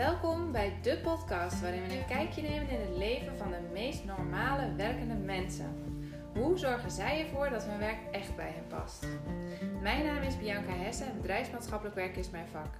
Welkom 0.00 0.52
bij 0.52 0.72
de 0.82 0.98
podcast 1.02 1.60
waarin 1.60 1.86
we 1.86 1.94
een 1.94 2.06
kijkje 2.06 2.42
nemen 2.42 2.68
in 2.68 2.80
het 2.80 2.96
leven 2.96 3.36
van 3.36 3.50
de 3.50 3.68
meest 3.72 4.04
normale 4.04 4.74
werkende 4.76 5.14
mensen. 5.14 5.74
Hoe 6.34 6.58
zorgen 6.58 6.90
zij 6.90 7.20
ervoor 7.20 7.50
dat 7.50 7.64
hun 7.64 7.78
werk 7.78 7.98
echt 8.10 8.36
bij 8.36 8.50
hen 8.54 8.66
past? 8.68 9.06
Mijn 9.82 10.04
naam 10.04 10.22
is 10.22 10.38
Bianca 10.38 10.72
Hesse 10.72 11.04
en 11.04 11.16
bedrijfsmaatschappelijk 11.16 11.94
werk 11.94 12.16
is 12.16 12.30
mijn 12.30 12.48
vak. 12.48 12.74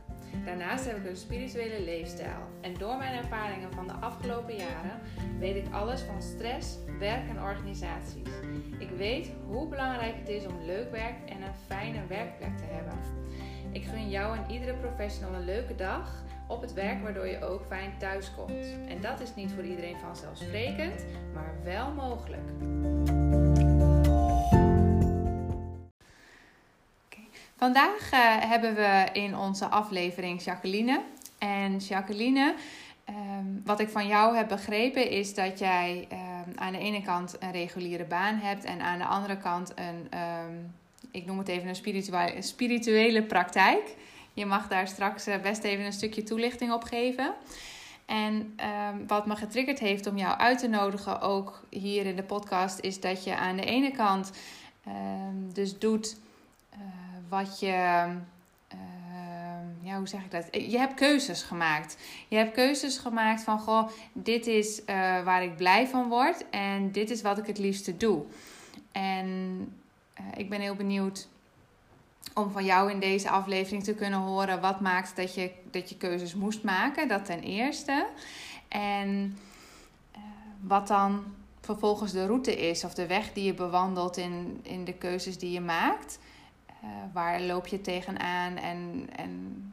Daarnaast 0.44 0.84
heb 0.84 0.96
ik 0.96 1.06
een 1.06 1.16
spirituele 1.16 1.84
leefstijl 1.84 2.40
en 2.60 2.74
door 2.74 2.96
mijn 2.96 3.18
ervaringen 3.18 3.72
van 3.72 3.86
de 3.86 3.94
afgelopen 3.94 4.56
jaren 4.56 5.00
weet 5.38 5.56
ik 5.56 5.72
alles 5.72 6.00
van 6.00 6.22
stress, 6.22 6.78
werk 6.98 7.28
en 7.28 7.42
organisaties. 7.42 8.28
Ik 8.78 8.90
weet 8.90 9.30
hoe 9.46 9.68
belangrijk 9.68 10.16
het 10.16 10.28
is 10.28 10.46
om 10.46 10.64
leuk 10.64 10.90
werk 10.90 11.28
en 11.28 11.42
een 11.42 11.54
fijne 11.66 12.06
werkplek 12.06 12.58
te 12.58 12.64
hebben. 12.64 12.98
Ik 13.72 13.84
gun 13.84 14.10
jou 14.10 14.36
en 14.36 14.50
iedere 14.50 14.74
professional 14.74 15.34
een 15.34 15.44
leuke 15.44 15.74
dag 15.74 16.28
op 16.50 16.60
het 16.60 16.72
werk 16.72 17.02
waardoor 17.02 17.26
je 17.26 17.44
ook 17.44 17.64
fijn 17.68 17.94
thuis 17.98 18.30
komt. 18.36 18.66
En 18.88 19.00
dat 19.00 19.20
is 19.20 19.34
niet 19.34 19.52
voor 19.52 19.64
iedereen 19.64 19.98
vanzelfsprekend, 19.98 21.04
maar 21.34 21.54
wel 21.64 21.90
mogelijk. 21.90 22.48
Vandaag 27.56 28.12
uh, 28.12 28.20
hebben 28.50 28.74
we 28.74 29.06
in 29.12 29.36
onze 29.36 29.66
aflevering 29.66 30.42
Jacqueline. 30.42 31.02
En 31.38 31.76
Jacqueline, 31.76 32.54
um, 33.08 33.62
wat 33.64 33.80
ik 33.80 33.88
van 33.88 34.06
jou 34.06 34.36
heb 34.36 34.48
begrepen 34.48 35.10
is 35.10 35.34
dat 35.34 35.58
jij 35.58 36.08
um, 36.12 36.52
aan 36.58 36.72
de 36.72 36.78
ene 36.78 37.02
kant 37.02 37.36
een 37.40 37.52
reguliere 37.52 38.04
baan 38.04 38.36
hebt 38.36 38.64
en 38.64 38.80
aan 38.80 38.98
de 38.98 39.04
andere 39.04 39.36
kant 39.36 39.72
een, 39.74 40.20
um, 40.20 40.74
ik 41.10 41.26
noem 41.26 41.38
het 41.38 41.48
even 41.48 41.68
een 41.68 41.74
spirituele, 41.74 42.42
spirituele 42.42 43.22
praktijk. 43.22 43.96
Je 44.34 44.46
mag 44.46 44.68
daar 44.68 44.88
straks 44.88 45.28
uh, 45.28 45.40
best 45.40 45.62
even 45.62 45.84
een 45.84 45.92
stukje 45.92 46.22
toelichting 46.22 46.72
op 46.72 46.82
geven. 46.82 47.34
En 48.06 48.56
wat 49.06 49.26
me 49.26 49.36
getriggerd 49.36 49.78
heeft 49.78 50.06
om 50.06 50.16
jou 50.16 50.38
uit 50.38 50.58
te 50.58 50.68
nodigen, 50.68 51.20
ook 51.20 51.62
hier 51.68 52.06
in 52.06 52.16
de 52.16 52.22
podcast, 52.22 52.80
is 52.80 53.00
dat 53.00 53.24
je 53.24 53.36
aan 53.36 53.56
de 53.56 53.64
ene 53.64 53.90
kant 53.90 54.30
dus 55.52 55.78
doet 55.78 56.16
wat 57.30 57.60
je. 57.60 58.06
Ehm, 58.68 59.66
ja, 59.82 59.96
hoe 59.96 60.08
zeg 60.08 60.24
ik 60.24 60.30
dat? 60.30 60.48
Je 60.50 60.78
hebt 60.78 60.94
keuzes 60.94 61.42
gemaakt. 61.42 61.96
Je 62.28 62.36
hebt 62.36 62.52
keuzes 62.52 62.98
gemaakt 62.98 63.42
van: 63.42 63.58
goh, 63.58 63.88
dit 64.12 64.46
is 64.46 64.80
uh, 64.80 64.86
waar 65.24 65.42
ik 65.42 65.56
blij 65.56 65.86
van 65.86 66.08
word 66.08 66.50
en 66.50 66.92
dit 66.92 67.10
is 67.10 67.22
wat 67.22 67.38
ik 67.38 67.46
het 67.46 67.58
liefste 67.58 67.96
doe. 67.96 68.22
En 68.92 69.58
ik 70.36 70.48
ben 70.48 70.60
heel 70.60 70.74
benieuwd 70.74 71.28
om 72.34 72.50
van 72.50 72.64
jou 72.64 72.90
in 72.90 73.00
deze 73.00 73.30
aflevering 73.30 73.84
te 73.84 73.94
kunnen 73.94 74.18
horen 74.18 74.60
wat 74.60 74.80
maakt 74.80 75.16
dat 75.16 75.34
je, 75.34 75.50
dat 75.70 75.88
je 75.88 75.96
keuzes 75.96 76.34
moest 76.34 76.62
maken. 76.62 77.08
Dat 77.08 77.24
ten 77.24 77.40
eerste. 77.40 78.06
En 78.68 79.38
uh, 80.16 80.22
wat 80.60 80.88
dan 80.88 81.24
vervolgens 81.60 82.12
de 82.12 82.26
route 82.26 82.68
is 82.68 82.84
of 82.84 82.94
de 82.94 83.06
weg 83.06 83.32
die 83.32 83.44
je 83.44 83.54
bewandelt 83.54 84.16
in, 84.16 84.60
in 84.62 84.84
de 84.84 84.94
keuzes 84.94 85.38
die 85.38 85.52
je 85.52 85.60
maakt. 85.60 86.18
Uh, 86.84 86.88
waar 87.12 87.40
loop 87.40 87.66
je 87.66 87.80
tegenaan 87.80 88.56
en, 88.56 89.08
en 89.16 89.72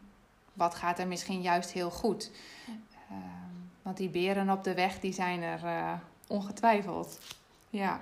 wat 0.53 0.75
gaat 0.75 0.99
er 0.99 1.07
misschien 1.07 1.41
juist 1.41 1.71
heel 1.71 1.91
goed? 1.91 2.31
Uh, 2.67 3.17
want 3.81 3.97
die 3.97 4.09
beren 4.09 4.49
op 4.49 4.63
de 4.63 4.73
weg, 4.73 4.99
die 4.99 5.13
zijn 5.13 5.41
er 5.41 5.59
ongetwijfeld. 6.27 7.19
Ja. 7.69 8.01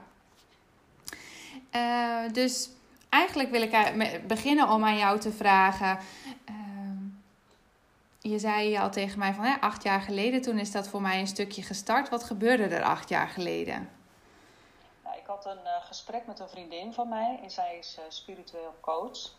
dus 2.32 2.70
eigenlijk 3.16 3.50
wil 3.50 3.62
ik 3.62 4.28
beginnen 4.28 4.70
om 4.70 4.84
aan 4.84 4.98
jou 4.98 5.20
te 5.20 5.32
vragen. 5.32 6.00
Ehm, 6.46 7.04
je 8.20 8.40
zei 8.40 8.78
al 8.78 8.92
tegen 8.92 9.20
mij 9.20 9.34
van 9.34 9.44
hè, 9.44 9.56
acht 9.60 9.84
jaar 9.84 10.02
geleden, 10.02 10.42
toen 10.42 10.60
is 10.60 10.72
dat 10.72 10.88
voor 10.88 11.02
mij 11.02 11.20
een 11.20 11.28
stukje 11.28 11.64
gestart. 11.64 12.10
Wat 12.10 12.24
gebeurde 12.24 12.64
er 12.64 12.84
acht 12.84 13.10
jaar 13.10 13.28
geleden? 13.28 13.90
ik 15.26 15.32
had 15.32 15.46
een 15.46 15.64
uh, 15.64 15.86
gesprek 15.86 16.26
met 16.26 16.40
een 16.40 16.50
vriendin 16.50 16.94
van 16.94 17.10
mij 17.10 17.40
en 17.44 17.52
zij 17.52 17.78
is 17.78 17.98
uh, 18.00 18.06
spiritueel 18.08 18.76
coach. 18.80 19.34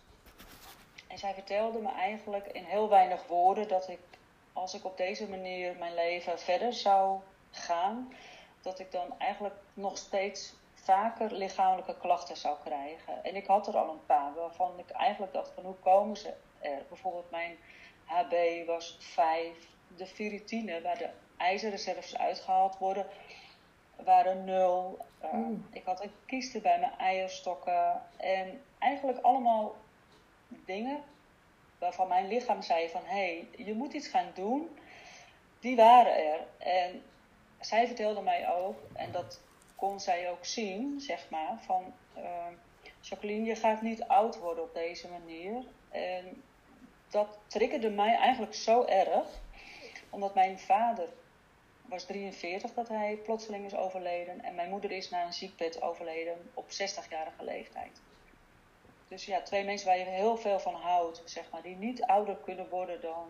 En 1.06 1.18
zij 1.18 1.34
vertelde 1.34 1.78
me 1.78 1.90
eigenlijk 1.92 2.46
in 2.46 2.64
heel 2.64 2.88
weinig 2.88 3.26
woorden 3.26 3.68
dat 3.68 3.88
ik, 3.88 4.00
als 4.52 4.74
ik 4.74 4.84
op 4.84 4.96
deze 4.96 5.28
manier 5.28 5.76
mijn 5.78 5.94
leven 5.94 6.38
verder 6.38 6.72
zou 6.72 7.20
gaan, 7.50 8.12
dat 8.62 8.78
ik 8.78 8.92
dan 8.92 9.18
eigenlijk 9.18 9.54
nog 9.74 9.98
steeds 9.98 10.52
vaker 10.86 11.32
lichamelijke 11.32 11.96
klachten 11.96 12.36
zou 12.36 12.56
krijgen. 12.64 13.24
En 13.24 13.36
ik 13.36 13.46
had 13.46 13.66
er 13.66 13.76
al 13.76 13.90
een 13.90 14.06
paar 14.06 14.34
waarvan 14.34 14.78
ik 14.78 14.90
eigenlijk 14.90 15.32
dacht 15.32 15.52
van 15.54 15.64
hoe 15.64 15.74
komen 15.74 16.16
ze 16.16 16.34
er? 16.60 16.82
Bijvoorbeeld 16.88 17.30
mijn 17.30 17.56
HB 18.04 18.66
was 18.66 18.96
5, 19.00 19.56
de 19.96 20.06
ferritine 20.06 20.82
waar 20.82 20.98
de 20.98 21.10
ijzerreserves 21.36 22.18
uitgehaald 22.18 22.78
worden 22.78 23.06
waren 24.04 24.44
nul. 24.44 24.98
Uh, 25.24 25.48
ik 25.70 25.84
had 25.84 26.02
een 26.02 26.12
kieste 26.26 26.60
bij 26.60 26.78
mijn 26.78 26.98
eierstokken. 26.98 28.02
En 28.16 28.62
eigenlijk 28.78 29.18
allemaal 29.18 29.74
dingen 30.48 31.02
waarvan 31.78 32.08
mijn 32.08 32.28
lichaam 32.28 32.62
zei 32.62 32.88
van... 32.88 33.02
hé, 33.04 33.46
hey, 33.54 33.64
je 33.64 33.74
moet 33.74 33.92
iets 33.92 34.08
gaan 34.08 34.30
doen. 34.34 34.78
Die 35.60 35.76
waren 35.76 36.32
er. 36.32 36.46
En 36.58 37.02
zij 37.60 37.86
vertelde 37.86 38.20
mij 38.20 38.54
ook, 38.54 38.76
en 38.92 39.12
dat 39.12 39.40
kon 39.76 40.00
zij 40.00 40.30
ook 40.30 40.44
zien, 40.44 41.00
zeg 41.00 41.30
maar... 41.30 41.58
van 41.60 41.94
uh, 42.16 42.46
Jacqueline, 43.00 43.46
je 43.46 43.56
gaat 43.56 43.82
niet 43.82 44.02
oud 44.02 44.38
worden 44.38 44.64
op 44.64 44.74
deze 44.74 45.08
manier. 45.08 45.64
En 45.90 46.42
dat 47.10 47.38
triggerde 47.46 47.90
mij 47.90 48.14
eigenlijk 48.14 48.54
zo 48.54 48.84
erg... 48.84 49.26
omdat 50.10 50.34
mijn 50.34 50.58
vader 50.58 51.08
was 51.88 52.04
43 52.04 52.74
dat 52.74 52.88
hij 52.88 53.16
plotseling 53.24 53.64
is 53.64 53.74
overleden. 53.74 54.44
En 54.44 54.54
mijn 54.54 54.70
moeder 54.70 54.90
is 54.90 55.10
na 55.10 55.24
een 55.24 55.32
ziekbed 55.32 55.82
overleden 55.82 56.50
op 56.54 56.64
60-jarige 56.64 57.44
leeftijd. 57.44 58.00
Dus 59.08 59.24
ja, 59.26 59.40
twee 59.40 59.64
mensen 59.64 59.86
waar 59.86 59.98
je 59.98 60.04
heel 60.04 60.36
veel 60.36 60.60
van 60.60 60.74
houdt, 60.74 61.22
zeg 61.24 61.50
maar, 61.50 61.62
die 61.62 61.76
niet 61.76 62.02
ouder 62.02 62.36
kunnen 62.36 62.68
worden 62.68 63.00
dan 63.00 63.28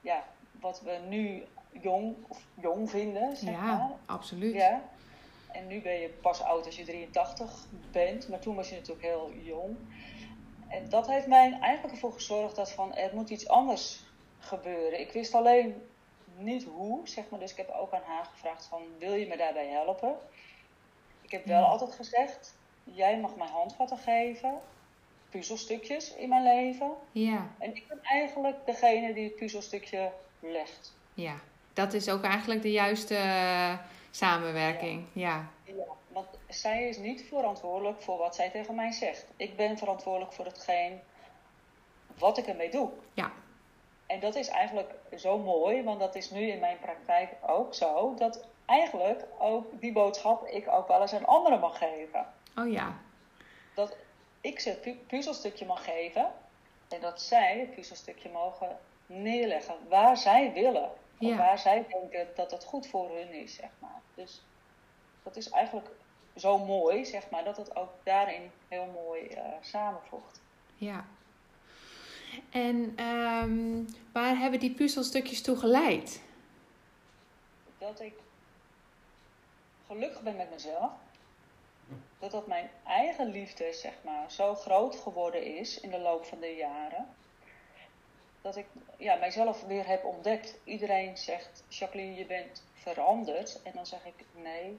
ja, 0.00 0.24
wat 0.60 0.80
we 0.80 1.00
nu 1.08 1.44
jong, 1.70 2.16
of 2.28 2.46
jong 2.54 2.90
vinden. 2.90 3.36
Zeg 3.36 3.50
ja, 3.50 3.76
maar. 3.76 3.90
absoluut. 4.06 4.54
Ja. 4.54 4.82
En 5.54 5.66
nu 5.66 5.80
ben 5.80 6.00
je 6.00 6.08
pas 6.08 6.42
oud 6.42 6.66
als 6.66 6.76
je 6.76 6.84
83 6.84 7.66
bent, 7.92 8.28
maar 8.28 8.38
toen 8.38 8.54
was 8.54 8.68
je 8.68 8.74
natuurlijk 8.74 9.06
heel 9.06 9.32
jong. 9.42 9.76
En 10.68 10.88
dat 10.88 11.06
heeft 11.06 11.26
mij 11.26 11.58
eigenlijk 11.60 11.94
ervoor 11.94 12.12
gezorgd 12.12 12.56
dat 12.56 12.70
van 12.70 12.94
er 12.94 13.14
moet 13.14 13.30
iets 13.30 13.48
anders 13.48 14.00
gebeuren. 14.38 15.00
Ik 15.00 15.12
wist 15.12 15.34
alleen 15.34 15.82
niet 16.38 16.64
hoe, 16.64 17.08
zeg 17.08 17.24
maar. 17.30 17.40
Dus 17.40 17.50
ik 17.50 17.56
heb 17.56 17.70
ook 17.70 17.92
aan 17.92 18.02
haar 18.06 18.24
gevraagd 18.24 18.66
van, 18.66 18.82
wil 18.98 19.12
je 19.12 19.26
me 19.26 19.36
daarbij 19.36 19.68
helpen? 19.68 20.16
Ik 21.22 21.30
heb 21.30 21.44
wel 21.44 21.64
altijd 21.64 21.94
gezegd, 21.94 22.54
jij 22.84 23.20
mag 23.20 23.36
mij 23.36 23.46
handvatten 23.46 23.98
geven, 23.98 24.60
puzzelstukjes 25.30 26.14
in 26.14 26.28
mijn 26.28 26.42
leven. 26.42 26.90
Ja. 27.12 27.50
En 27.58 27.76
ik 27.76 27.88
ben 27.88 27.98
eigenlijk 28.02 28.56
degene 28.66 29.14
die 29.14 29.24
het 29.24 29.36
puzzelstukje 29.36 30.12
legt. 30.40 30.96
Ja, 31.14 31.34
dat 31.72 31.92
is 31.92 32.08
ook 32.08 32.22
eigenlijk 32.22 32.62
de 32.62 32.72
juiste 32.72 33.14
uh, 33.14 33.78
samenwerking. 34.16 35.06
Ja. 35.12 35.48
ja. 35.64 35.84
want 36.08 36.26
zij 36.48 36.88
is 36.88 36.96
niet 36.96 37.24
verantwoordelijk 37.28 38.02
voor 38.02 38.18
wat 38.18 38.34
zij 38.34 38.50
tegen 38.50 38.74
mij 38.74 38.92
zegt. 38.92 39.26
Ik 39.36 39.56
ben 39.56 39.78
verantwoordelijk 39.78 40.32
voor 40.32 40.44
hetgeen 40.44 41.00
wat 42.18 42.38
ik 42.38 42.46
ermee 42.46 42.70
doe. 42.70 42.90
Ja. 43.12 43.32
En 44.06 44.20
dat 44.20 44.34
is 44.34 44.48
eigenlijk 44.48 44.94
zo 45.16 45.38
mooi, 45.38 45.82
want 45.82 46.00
dat 46.00 46.14
is 46.14 46.30
nu 46.30 46.40
in 46.40 46.60
mijn 46.60 46.78
praktijk 46.78 47.30
ook 47.46 47.74
zo, 47.74 48.14
dat 48.14 48.46
eigenlijk 48.66 49.24
ook 49.38 49.80
die 49.80 49.92
boodschap 49.92 50.46
ik 50.46 50.68
ook 50.68 50.88
wel 50.88 51.00
eens 51.00 51.14
aan 51.14 51.26
anderen 51.26 51.60
mag 51.60 51.78
geven. 51.78 52.26
Oh 52.56 52.72
ja. 52.72 52.98
Dat 53.74 53.96
ik 54.40 54.60
ze 54.60 54.68
het 54.68 55.06
puzzelstukje 55.06 55.66
mag 55.66 55.84
geven 55.84 56.32
en 56.88 57.00
dat 57.00 57.22
zij 57.22 57.58
het 57.58 57.74
puzzelstukje 57.74 58.30
mogen 58.30 58.78
neerleggen 59.06 59.74
waar 59.88 60.16
zij 60.16 60.52
willen. 60.52 60.90
Ja. 61.18 61.30
Of 61.30 61.36
waar 61.36 61.58
zij 61.58 61.86
denken 61.88 62.28
dat 62.34 62.50
het 62.50 62.64
goed 62.64 62.86
voor 62.86 63.16
hun 63.16 63.32
is, 63.32 63.54
zeg 63.54 63.70
maar. 63.78 64.02
Dus 64.14 64.42
dat 65.22 65.36
is 65.36 65.50
eigenlijk 65.50 65.88
zo 66.36 66.58
mooi, 66.58 67.04
zeg 67.04 67.30
maar, 67.30 67.44
dat 67.44 67.56
het 67.56 67.76
ook 67.76 67.90
daarin 68.02 68.50
heel 68.68 68.86
mooi 68.86 69.28
uh, 69.28 69.40
samenvoegt. 69.60 70.40
Ja, 70.76 71.04
en 72.50 73.04
um, 73.04 73.86
waar 74.12 74.36
hebben 74.36 74.60
die 74.60 74.74
puzzelstukjes 74.74 75.42
toe 75.42 75.56
geleid? 75.56 76.22
Dat 77.78 78.00
ik 78.00 78.14
gelukkig 79.86 80.22
ben 80.22 80.36
met 80.36 80.50
mezelf. 80.50 80.90
Dat 82.18 82.30
dat 82.30 82.46
mijn 82.46 82.70
eigen 82.86 83.30
liefde, 83.30 83.72
zeg 83.72 83.92
maar, 84.04 84.30
zo 84.30 84.54
groot 84.54 84.96
geworden 84.96 85.56
is 85.56 85.80
in 85.80 85.90
de 85.90 85.98
loop 85.98 86.24
van 86.24 86.40
de 86.40 86.54
jaren. 86.54 87.08
Dat 88.44 88.56
ik 88.56 88.66
ja, 88.96 89.14
mijzelf 89.14 89.62
weer 89.62 89.86
heb 89.86 90.04
ontdekt. 90.04 90.58
Iedereen 90.64 91.16
zegt, 91.16 91.64
Jacqueline, 91.68 92.14
je 92.14 92.26
bent 92.26 92.64
veranderd. 92.74 93.62
En 93.62 93.72
dan 93.74 93.86
zeg 93.86 94.04
ik, 94.04 94.24
nee, 94.32 94.78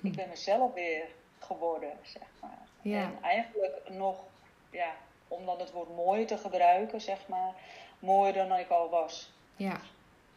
ik 0.00 0.16
ben 0.16 0.28
mezelf 0.28 0.72
weer 0.74 1.08
geworden, 1.38 1.98
zeg 2.02 2.28
maar. 2.40 2.66
Ja. 2.82 3.02
En 3.02 3.22
eigenlijk 3.22 3.88
nog, 3.88 4.24
ja, 4.70 4.94
om 5.28 5.46
dan 5.46 5.58
het 5.58 5.70
woord 5.72 5.96
mooi 5.96 6.24
te 6.24 6.38
gebruiken, 6.38 7.00
zeg 7.00 7.28
maar, 7.28 7.54
mooier 7.98 8.34
dan 8.34 8.58
ik 8.58 8.68
al 8.68 8.88
was. 8.88 9.32
Ja. 9.56 9.80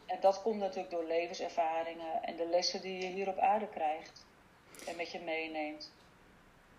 En 0.06 0.20
dat 0.20 0.42
komt 0.42 0.58
natuurlijk 0.58 0.90
door 0.90 1.04
levenservaringen 1.04 2.22
en 2.22 2.36
de 2.36 2.46
lessen 2.46 2.80
die 2.80 3.00
je 3.00 3.06
hier 3.06 3.28
op 3.28 3.38
aarde 3.38 3.68
krijgt 3.68 4.26
en 4.86 4.96
met 4.96 5.10
je 5.12 5.20
meeneemt. 5.20 5.92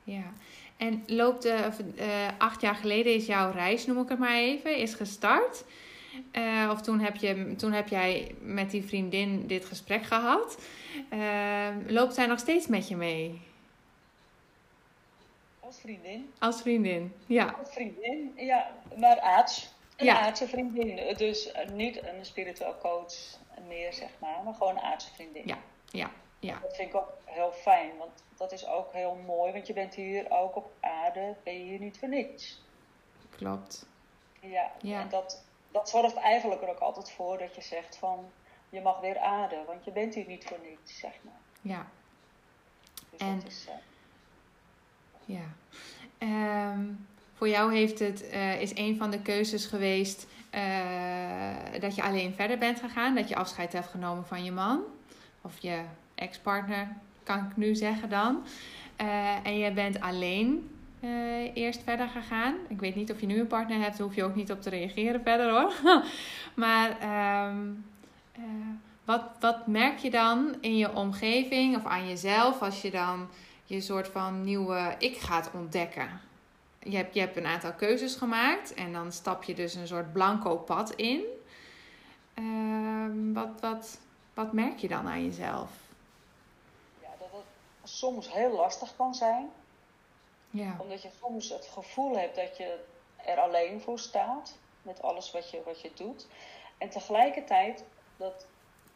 Ja, 0.04 0.34
en 0.78 1.04
loopt 1.08 1.42
de, 1.42 1.70
uh, 1.98 2.06
acht 2.38 2.62
jaar 2.62 2.76
geleden 2.76 3.14
is 3.14 3.26
jouw 3.26 3.52
reis, 3.52 3.86
noem 3.86 4.02
ik 4.02 4.10
het 4.10 4.20
maar 4.20 4.36
even, 4.36 4.78
is 4.78 4.94
gestart. 4.94 5.64
Uh, 6.32 6.70
of 6.72 6.82
toen 6.82 7.00
heb, 7.00 7.16
je, 7.16 7.56
toen 7.58 7.72
heb 7.72 7.88
jij 7.88 8.36
met 8.40 8.72
die 8.72 8.84
vriendin 8.84 9.48
dit 9.48 9.66
gesprek 9.66 10.04
gehad. 10.04 10.58
Uh, 11.14 11.68
loopt 11.88 12.14
zij 12.14 12.26
nog 12.26 12.40
steeds 12.40 12.68
met 12.68 12.88
je 12.88 12.96
mee? 12.96 13.42
Als 15.60 15.80
vriendin. 15.80 16.30
Als 16.40 16.62
vriendin, 16.62 17.14
ja. 17.26 17.56
Als 17.60 17.74
vriendin, 17.74 18.34
ja. 18.36 18.72
Maar 18.98 19.20
aards. 19.20 19.74
Een 19.96 20.06
ja. 20.06 20.20
aardse 20.20 20.48
vriendin. 20.48 21.16
Dus 21.18 21.52
niet 21.74 21.98
een 21.98 22.26
spiritueel 22.26 22.78
coach 22.82 23.14
meer, 23.68 23.94
zeg 23.94 24.10
maar. 24.20 24.42
Maar 24.44 24.54
gewoon 24.54 24.76
een 24.76 24.84
aardse 24.84 25.14
vriendin. 25.14 25.42
Ja, 25.46 25.58
ja, 25.92 26.12
ja. 26.46 26.60
Dat 26.60 26.76
vind 26.76 26.90
ik 26.90 26.96
ook 26.96 27.14
heel 27.26 27.52
fijn. 27.52 27.98
Want 27.98 28.24
dat 28.38 28.52
is 28.52 28.68
ook 28.68 28.94
heel 28.94 29.18
mooi. 29.26 29.52
Want 29.52 29.68
je 29.68 29.74
bent 29.74 29.96
hier 29.96 30.32
ook 30.32 30.56
op 30.56 30.72
aarde. 30.80 31.36
Ben 31.44 31.54
je 31.54 31.64
hier 31.64 31.80
niet 31.80 31.98
voor 31.98 32.10
niks. 32.10 32.62
Klopt. 33.30 33.86
Ja, 34.40 34.72
ja. 34.82 35.00
en 35.00 35.10
dat, 35.10 35.44
dat 35.72 35.90
zorgt 35.90 36.16
eigenlijk 36.16 36.62
er 36.62 36.70
ook 36.70 36.80
altijd 36.80 37.12
voor 37.12 37.38
dat 37.38 37.56
je 37.56 37.62
zegt 37.62 37.98
van... 37.98 38.32
Je 38.70 38.82
mag 38.82 39.00
weer 39.00 39.20
aarde. 39.20 39.64
Want 39.68 39.86
je 39.86 39.92
bent 39.92 40.14
hier 40.14 40.28
niet 40.28 40.46
voor 40.46 40.60
niks, 40.64 41.00
zeg 41.00 41.14
maar. 41.22 41.40
Ja. 41.62 41.88
Dus 43.10 43.20
en... 43.20 43.40
dat 43.40 43.48
is... 43.48 43.68
Uh, 43.68 43.74
ja. 45.26 45.44
Um, 46.72 47.08
voor 47.34 47.50
jou 47.50 47.74
heeft 47.74 48.00
het, 48.00 48.24
uh, 48.24 48.62
is 48.62 48.76
een 48.76 48.98
van 48.98 49.12
de 49.12 49.22
keuzes 49.22 49.66
geweest 49.66 50.28
uh, 50.56 51.80
dat 51.80 51.96
je 51.96 52.04
alleen 52.04 52.34
verder 52.34 52.58
bent 52.58 52.80
gegaan. 52.80 53.16
Dat 53.16 53.30
je 53.30 53.36
afscheid 53.36 53.74
hebt 53.74 53.88
genomen 53.88 54.26
van 54.26 54.44
je 54.44 54.52
man. 54.52 54.84
Of 55.42 55.58
je 55.60 55.84
ex-partner, 56.16 56.88
kan 57.24 57.38
ik 57.38 57.58
nu 57.58 57.76
zeggen 57.76 58.10
dan. 58.10 58.44
Uh, 59.02 59.46
en 59.46 59.58
je 59.58 59.72
bent 59.72 60.00
alleen 60.00 60.70
eerst 61.54 61.84
verder 61.84 62.08
gegaan. 62.08 62.56
Ik 62.68 62.80
weet 62.80 62.96
niet 62.96 63.12
of 63.12 63.20
je 63.20 63.26
nu 63.26 63.40
een 63.40 63.48
partner 63.48 63.80
hebt, 63.80 64.00
hoef 64.00 64.16
je 64.16 64.24
ook 64.24 64.36
niet 64.36 64.52
op 64.52 64.62
te 64.62 64.70
reageren 64.70 65.22
verder 65.22 65.50
hoor. 65.50 65.74
maar 66.64 66.90
um, 67.48 67.86
wat, 69.06 69.24
wat 69.40 69.68
merk 69.68 69.98
je 69.98 70.10
dan 70.10 70.56
in 70.62 70.78
je 70.78 70.96
omgeving 70.96 71.76
of 71.76 71.86
aan 71.86 72.08
jezelf 72.08 72.62
als 72.62 72.82
je 72.82 72.92
dan 72.92 73.28
je 73.64 73.82
soort 73.82 74.08
van 74.08 74.44
nieuwe 74.44 74.96
ik 75.00 75.18
gaat 75.18 75.52
ontdekken? 75.54 76.08
Je 76.80 76.96
hebt, 76.96 77.14
je 77.14 77.20
hebt 77.20 77.38
een 77.38 77.46
aantal 77.46 77.74
keuzes 77.74 78.16
gemaakt 78.16 78.74
en 78.74 78.94
dan 78.94 79.12
stap 79.12 79.44
je 79.44 79.54
dus 79.54 79.76
een 79.76 79.88
soort 79.88 80.14
blanco 80.14 80.58
pad 80.58 80.92
in. 80.96 81.22
Uh, 82.40 83.34
wat, 83.34 83.62
wat, 83.62 84.00
wat 84.34 84.54
merk 84.54 84.78
je 84.78 84.88
dan 84.88 85.08
aan 85.08 85.24
jezelf? 85.24 85.72
Soms 87.96 88.34
heel 88.34 88.52
lastig 88.52 88.96
kan 88.96 89.16
zijn. 89.16 89.52
Ja. 90.50 90.76
Omdat 90.80 91.02
je 91.02 91.10
soms 91.22 91.50
het 91.50 91.68
gevoel 91.68 92.18
hebt 92.18 92.36
dat 92.36 92.58
je 92.58 92.84
er 93.26 93.40
alleen 93.40 93.82
voor 93.82 94.00
staat 94.00 94.58
met 94.82 95.02
alles 95.02 95.32
wat 95.32 95.50
je, 95.50 95.64
wat 95.64 95.82
je 95.82 95.92
doet. 95.94 96.28
En 96.78 96.90
tegelijkertijd 96.90 97.86
dat 98.18 98.48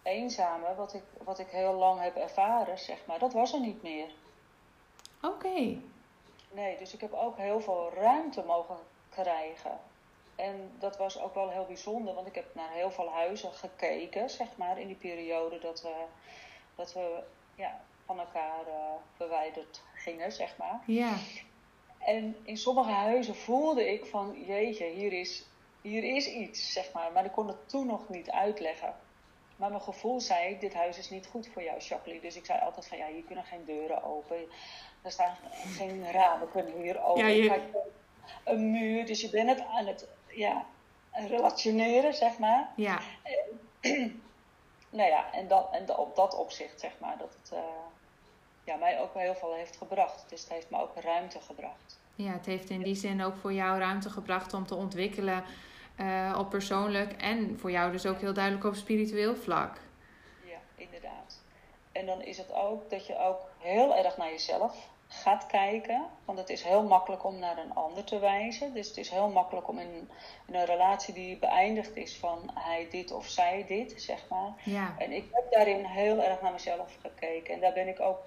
eenzame, 0.04 0.76
wat 0.76 0.94
ik, 0.94 1.04
wat 1.24 1.40
ik 1.40 1.48
heel 1.48 1.74
lang 1.74 2.02
heb 2.02 2.16
ervaren, 2.16 2.80
zeg 2.80 3.06
maar, 3.06 3.20
dat 3.20 3.34
was 3.34 3.54
er 3.54 3.60
niet 3.60 3.82
meer. 3.82 4.10
Oké. 5.22 5.78
Nee, 6.52 6.78
dus 6.78 6.94
ik 6.94 7.02
heb 7.02 7.14
ook 7.14 7.38
heel 7.38 7.62
veel 7.62 7.92
ruimte 7.94 8.44
mogen 8.44 8.78
krijgen. 9.10 9.80
En 10.36 10.72
dat 10.80 10.98
was 10.98 11.22
ook 11.22 11.34
wel 11.34 11.50
heel 11.50 11.66
bijzonder, 11.66 12.14
want 12.14 12.28
ik 12.28 12.36
heb 12.36 12.56
naar 12.56 12.72
heel 12.72 12.92
veel 12.92 13.10
huizen 13.10 13.54
gekeken, 13.54 14.30
zeg 14.30 14.58
maar, 14.58 14.80
in 14.80 14.88
die 14.88 14.96
periode 14.96 15.60
dat 15.60 15.82
we, 15.82 16.06
dat 16.76 16.94
we 16.94 17.24
ja, 17.56 17.82
van 18.10 18.20
elkaar 18.20 18.68
uh, 18.68 18.74
verwijderd 19.16 19.82
gingen, 19.94 20.32
zeg 20.32 20.58
maar. 20.58 20.80
Ja. 20.86 21.14
En 22.00 22.36
in 22.44 22.58
sommige 22.58 22.90
huizen 22.92 23.36
voelde 23.36 23.92
ik 23.92 24.06
van, 24.06 24.44
jeetje, 24.46 24.86
hier 24.86 25.14
is, 25.14 25.46
hier 25.82 26.16
is 26.16 26.28
iets, 26.28 26.74
zeg 26.74 26.94
maar. 26.94 27.12
Maar 27.12 27.26
ik 27.26 27.32
kon 27.32 27.48
het 27.48 27.70
toen 27.70 27.88
nog 27.88 28.10
niet 28.10 28.32
uitleggen. 28.32 28.96
Maar 29.56 29.70
mijn 29.70 29.82
gevoel 29.82 30.20
zei, 30.20 30.60
dit 30.60 30.74
huis 30.74 30.98
is 30.98 31.10
niet 31.10 31.28
goed 31.28 31.48
voor 31.48 31.64
jou, 31.64 31.80
Jacqueline. 31.80 32.22
Dus 32.22 32.36
ik 32.36 32.46
zei 32.46 32.60
altijd 32.60 32.88
van, 32.88 32.98
ja, 32.98 33.08
hier 33.08 33.24
kunnen 33.24 33.44
geen 33.44 33.66
deuren 33.66 34.04
open. 34.04 34.38
Er 35.02 35.12
staan 35.12 35.36
geen 35.52 36.12
ramen 36.12 36.52
kunnen 36.52 36.82
hier 36.82 37.04
open. 37.04 37.28
Ja, 37.28 37.28
je... 37.28 37.84
Een 38.44 38.72
muur, 38.72 39.06
dus 39.06 39.22
je 39.22 39.30
bent 39.30 39.50
het 39.50 39.62
aan 39.62 39.88
het 39.88 40.08
ja, 40.28 40.66
relationeren, 41.12 42.14
zeg 42.14 42.38
maar. 42.38 42.70
Ja. 42.76 43.00
nou 45.00 45.10
ja, 45.10 45.34
en, 45.34 45.48
dat, 45.48 45.68
en 45.72 45.98
op 45.98 46.16
dat 46.16 46.36
opzicht, 46.36 46.80
zeg 46.80 46.92
maar, 47.00 47.18
dat 47.18 47.38
het 47.42 47.52
uh, 47.54 47.60
ja, 48.70 48.76
mij 48.76 49.00
ook 49.00 49.14
heel 49.14 49.36
veel 49.36 49.54
heeft 49.54 49.78
gebracht. 49.78 50.26
Dus 50.30 50.42
het 50.42 50.50
heeft 50.50 50.70
me 50.70 50.82
ook 50.82 50.92
ruimte 50.96 51.40
gebracht. 51.40 52.00
Ja, 52.16 52.32
het 52.32 52.46
heeft 52.46 52.70
in 52.70 52.84
die 52.84 52.96
zin 52.96 53.24
ook 53.24 53.36
voor 53.38 53.54
jou 53.54 53.80
ruimte 53.80 54.10
gebracht 54.10 54.54
om 54.54 54.66
te 54.66 54.76
ontwikkelen 54.76 55.44
uh, 56.00 56.36
op 56.40 56.50
persoonlijk 56.50 57.22
en 57.22 57.60
voor 57.60 57.72
jou 57.72 57.92
dus 57.92 58.06
ook 58.06 58.20
heel 58.20 58.34
duidelijk 58.34 58.66
op 58.66 58.76
spiritueel 58.76 59.36
vlak. 59.36 59.78
Ja, 60.46 60.58
inderdaad. 60.76 61.42
En 61.92 62.06
dan 62.06 62.22
is 62.22 62.38
het 62.38 62.54
ook 62.54 62.90
dat 62.90 63.06
je 63.08 63.18
ook 63.18 63.40
heel 63.58 63.96
erg 63.96 64.18
naar 64.18 64.30
jezelf 64.30 64.90
gaat 65.08 65.46
kijken. 65.46 66.06
Want 66.26 66.38
het 66.38 66.50
is 66.50 66.64
heel 66.64 66.84
makkelijk 66.84 67.24
om 67.24 67.40
naar 67.40 67.58
een 67.58 67.74
ander 67.74 68.04
te 68.04 68.20
wijzen. 68.20 68.74
Dus 68.74 68.88
het 68.88 68.98
is 68.98 69.10
heel 69.10 69.30
makkelijk 69.30 69.68
om 69.68 69.80
in, 69.80 70.10
een 70.46 70.66
relatie 70.66 71.14
die 71.14 71.38
beëindigd 71.38 71.96
is 71.96 72.18
van 72.18 72.52
hij 72.54 72.88
dit 72.90 73.12
of 73.12 73.28
zij 73.28 73.66
dit, 73.68 73.94
zeg 74.02 74.26
maar. 74.30 74.54
Ja. 74.64 74.96
En 74.98 75.12
ik 75.12 75.26
heb 75.32 75.52
daarin 75.52 75.86
heel 75.86 76.24
erg 76.24 76.42
naar 76.42 76.52
mezelf 76.52 76.98
gekeken. 77.02 77.54
En 77.54 77.60
daar 77.60 77.74
ben 77.74 77.88
ik 77.88 78.00
ook 78.00 78.20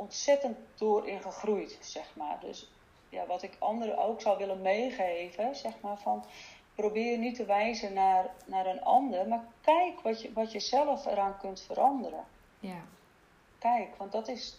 ontzettend 0.00 0.58
door 0.74 1.08
in 1.08 1.22
gegroeid, 1.22 1.78
zeg 1.80 2.16
maar. 2.16 2.40
Dus 2.40 2.70
ja, 3.08 3.26
wat 3.26 3.42
ik 3.42 3.56
anderen 3.58 3.98
ook 3.98 4.20
zou 4.20 4.38
willen 4.38 4.62
meegeven, 4.62 5.56
zeg 5.56 5.80
maar, 5.80 5.98
van 5.98 6.24
probeer 6.74 7.18
niet 7.18 7.34
te 7.34 7.44
wijzen 7.44 7.92
naar, 7.92 8.30
naar 8.46 8.66
een 8.66 8.82
ander, 8.82 9.28
maar 9.28 9.44
kijk 9.60 10.00
wat 10.00 10.22
je, 10.22 10.32
wat 10.32 10.52
je 10.52 10.60
zelf 10.60 11.06
eraan 11.06 11.38
kunt 11.38 11.60
veranderen. 11.60 12.24
Ja. 12.60 12.82
Kijk, 13.58 13.96
want 13.96 14.12
dat 14.12 14.28
is. 14.28 14.58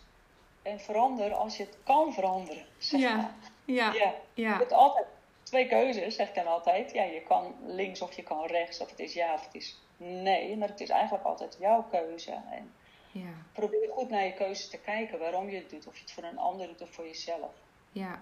En 0.62 0.80
verander 0.80 1.34
als 1.34 1.58
je 1.58 1.64
het 1.64 1.78
kan 1.84 2.14
veranderen. 2.14 2.66
Zeg 2.78 3.00
ja. 3.02 3.16
Maar. 3.16 3.34
Ja. 3.66 3.94
ja. 3.94 4.14
ja. 4.34 4.52
Je 4.52 4.58
hebt 4.58 4.72
altijd 4.72 5.06
twee 5.44 5.68
keuzes, 5.68 6.16
zeg 6.16 6.28
ik 6.28 6.36
dan 6.36 6.48
altijd. 6.48 6.92
Ja, 6.92 7.04
je 7.04 7.22
kan 7.22 7.56
links 7.66 8.02
of 8.02 8.14
je 8.14 8.24
kan 8.24 8.46
rechts, 8.46 8.82
of 8.82 8.90
het 8.90 9.00
is 9.00 9.14
ja 9.14 9.34
of 9.34 9.46
het 9.46 9.56
is 9.56 9.82
nee. 9.98 10.58
Maar 10.58 10.68
het 10.68 10.80
is 10.80 10.90
eigenlijk 10.90 11.24
altijd 11.24 11.58
jouw 11.60 11.84
keuze. 11.84 12.32
En 12.32 12.74
ja. 13.12 13.34
probeer 13.52 13.90
goed 13.92 14.10
naar 14.10 14.26
je 14.26 14.34
keuze 14.34 14.70
te 14.70 14.78
kijken 14.78 15.20
waarom 15.20 15.50
je 15.50 15.56
het 15.56 15.70
doet. 15.70 15.88
Of 15.88 15.96
je 15.96 16.02
het 16.02 16.12
voor 16.12 16.24
een 16.24 16.38
ander 16.38 16.68
doet 16.68 16.82
of 16.82 16.90
voor 16.90 17.06
jezelf. 17.06 17.52
Ja, 17.92 18.22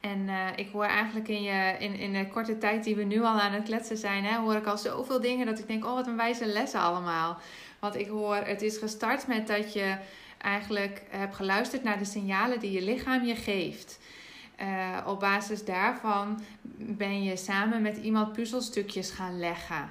en 0.00 0.18
uh, 0.28 0.46
ik 0.56 0.68
hoor 0.72 0.84
eigenlijk 0.84 1.28
in, 1.28 1.42
je, 1.42 1.76
in, 1.78 1.94
in 1.94 2.12
de 2.12 2.28
korte 2.28 2.58
tijd 2.58 2.84
die 2.84 2.96
we 2.96 3.02
nu 3.02 3.20
al 3.20 3.40
aan 3.40 3.52
het 3.52 3.64
kletsen 3.64 3.96
zijn, 3.96 4.24
hè, 4.24 4.38
hoor 4.38 4.54
ik 4.54 4.66
al 4.66 4.78
zoveel 4.78 5.20
dingen 5.20 5.46
dat 5.46 5.58
ik 5.58 5.66
denk, 5.66 5.84
oh 5.84 5.94
wat 5.94 6.06
een 6.06 6.16
wijze 6.16 6.46
lessen 6.46 6.80
allemaal. 6.80 7.38
Want 7.78 7.96
ik 7.96 8.08
hoor, 8.08 8.36
het 8.36 8.62
is 8.62 8.76
gestart 8.76 9.26
met 9.26 9.46
dat 9.46 9.72
je 9.72 9.96
eigenlijk 10.38 11.02
hebt 11.08 11.34
geluisterd 11.34 11.82
naar 11.82 11.98
de 11.98 12.04
signalen 12.04 12.60
die 12.60 12.72
je 12.72 12.82
lichaam 12.82 13.24
je 13.24 13.34
geeft. 13.34 13.98
Uh, 14.60 14.98
op 15.06 15.20
basis 15.20 15.64
daarvan 15.64 16.42
ben 16.76 17.22
je 17.22 17.36
samen 17.36 17.82
met 17.82 17.96
iemand 17.96 18.32
puzzelstukjes 18.32 19.10
gaan 19.10 19.38
leggen. 19.38 19.90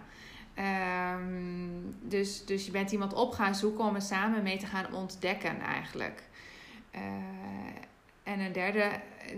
Um, 0.59 1.97
dus, 2.01 2.45
dus 2.45 2.65
je 2.65 2.71
bent 2.71 2.91
iemand 2.91 3.13
op 3.13 3.31
gaan 3.31 3.55
zoeken 3.55 3.83
om 3.83 3.95
er 3.95 4.01
samen 4.01 4.43
mee 4.43 4.57
te 4.57 4.65
gaan 4.65 4.93
ontdekken 4.93 5.61
eigenlijk. 5.61 6.23
Uh, 6.95 7.01
en 8.23 8.39
een 8.39 8.51
derde 8.51 8.91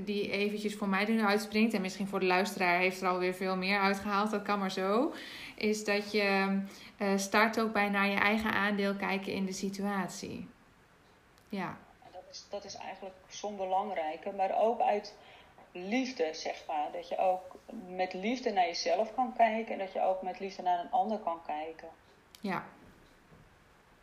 die 0.06 0.32
eventjes 0.32 0.76
voor 0.76 0.90
mij 0.90 1.06
nu 1.06 1.22
uitspringt, 1.22 1.74
en 1.74 1.82
misschien 1.82 2.08
voor 2.08 2.20
de 2.20 2.26
luisteraar 2.26 2.80
heeft 2.80 3.02
er 3.02 3.08
alweer 3.08 3.34
veel 3.34 3.58
meer 3.58 3.80
uitgehaald, 3.80 4.32
dat 4.32 4.42
kan 4.42 4.60
maar 4.60 4.72
zo, 4.72 5.14
is 5.56 5.84
dat 5.84 6.12
je 6.12 6.60
uh, 6.98 7.18
start 7.18 7.60
ook 7.60 7.74
bij 7.74 7.90
naar 7.90 8.08
je 8.08 8.18
eigen 8.18 8.52
aandeel 8.52 8.96
kijken 8.96 9.34
in 9.34 9.46
de 9.46 9.54
situatie. 9.54 10.48
Ja. 11.50 11.78
Dat 12.12 12.24
is, 12.32 12.46
dat 12.50 12.66
is 12.66 12.76
eigenlijk 12.76 13.16
zo'n 13.28 13.58
belangrijke, 13.58 14.32
maar 14.38 14.52
ook 14.62 14.80
uit 14.80 15.16
liefde, 15.72 16.34
zeg 16.34 16.64
maar. 16.68 16.92
Dat 16.92 17.08
je 17.08 17.18
ook 17.18 17.56
met 17.88 18.14
liefde 18.14 18.52
naar 18.52 18.66
jezelf 18.66 19.14
kan 19.16 19.34
kijken 19.34 19.74
en 19.74 19.80
dat 19.80 19.94
je 19.94 20.02
ook 20.02 20.22
met 20.22 20.40
liefde 20.40 20.62
naar 20.62 20.80
een 20.80 20.92
ander 20.92 21.18
kan 21.18 21.42
kijken. 21.46 21.90
Ja. 22.40 22.64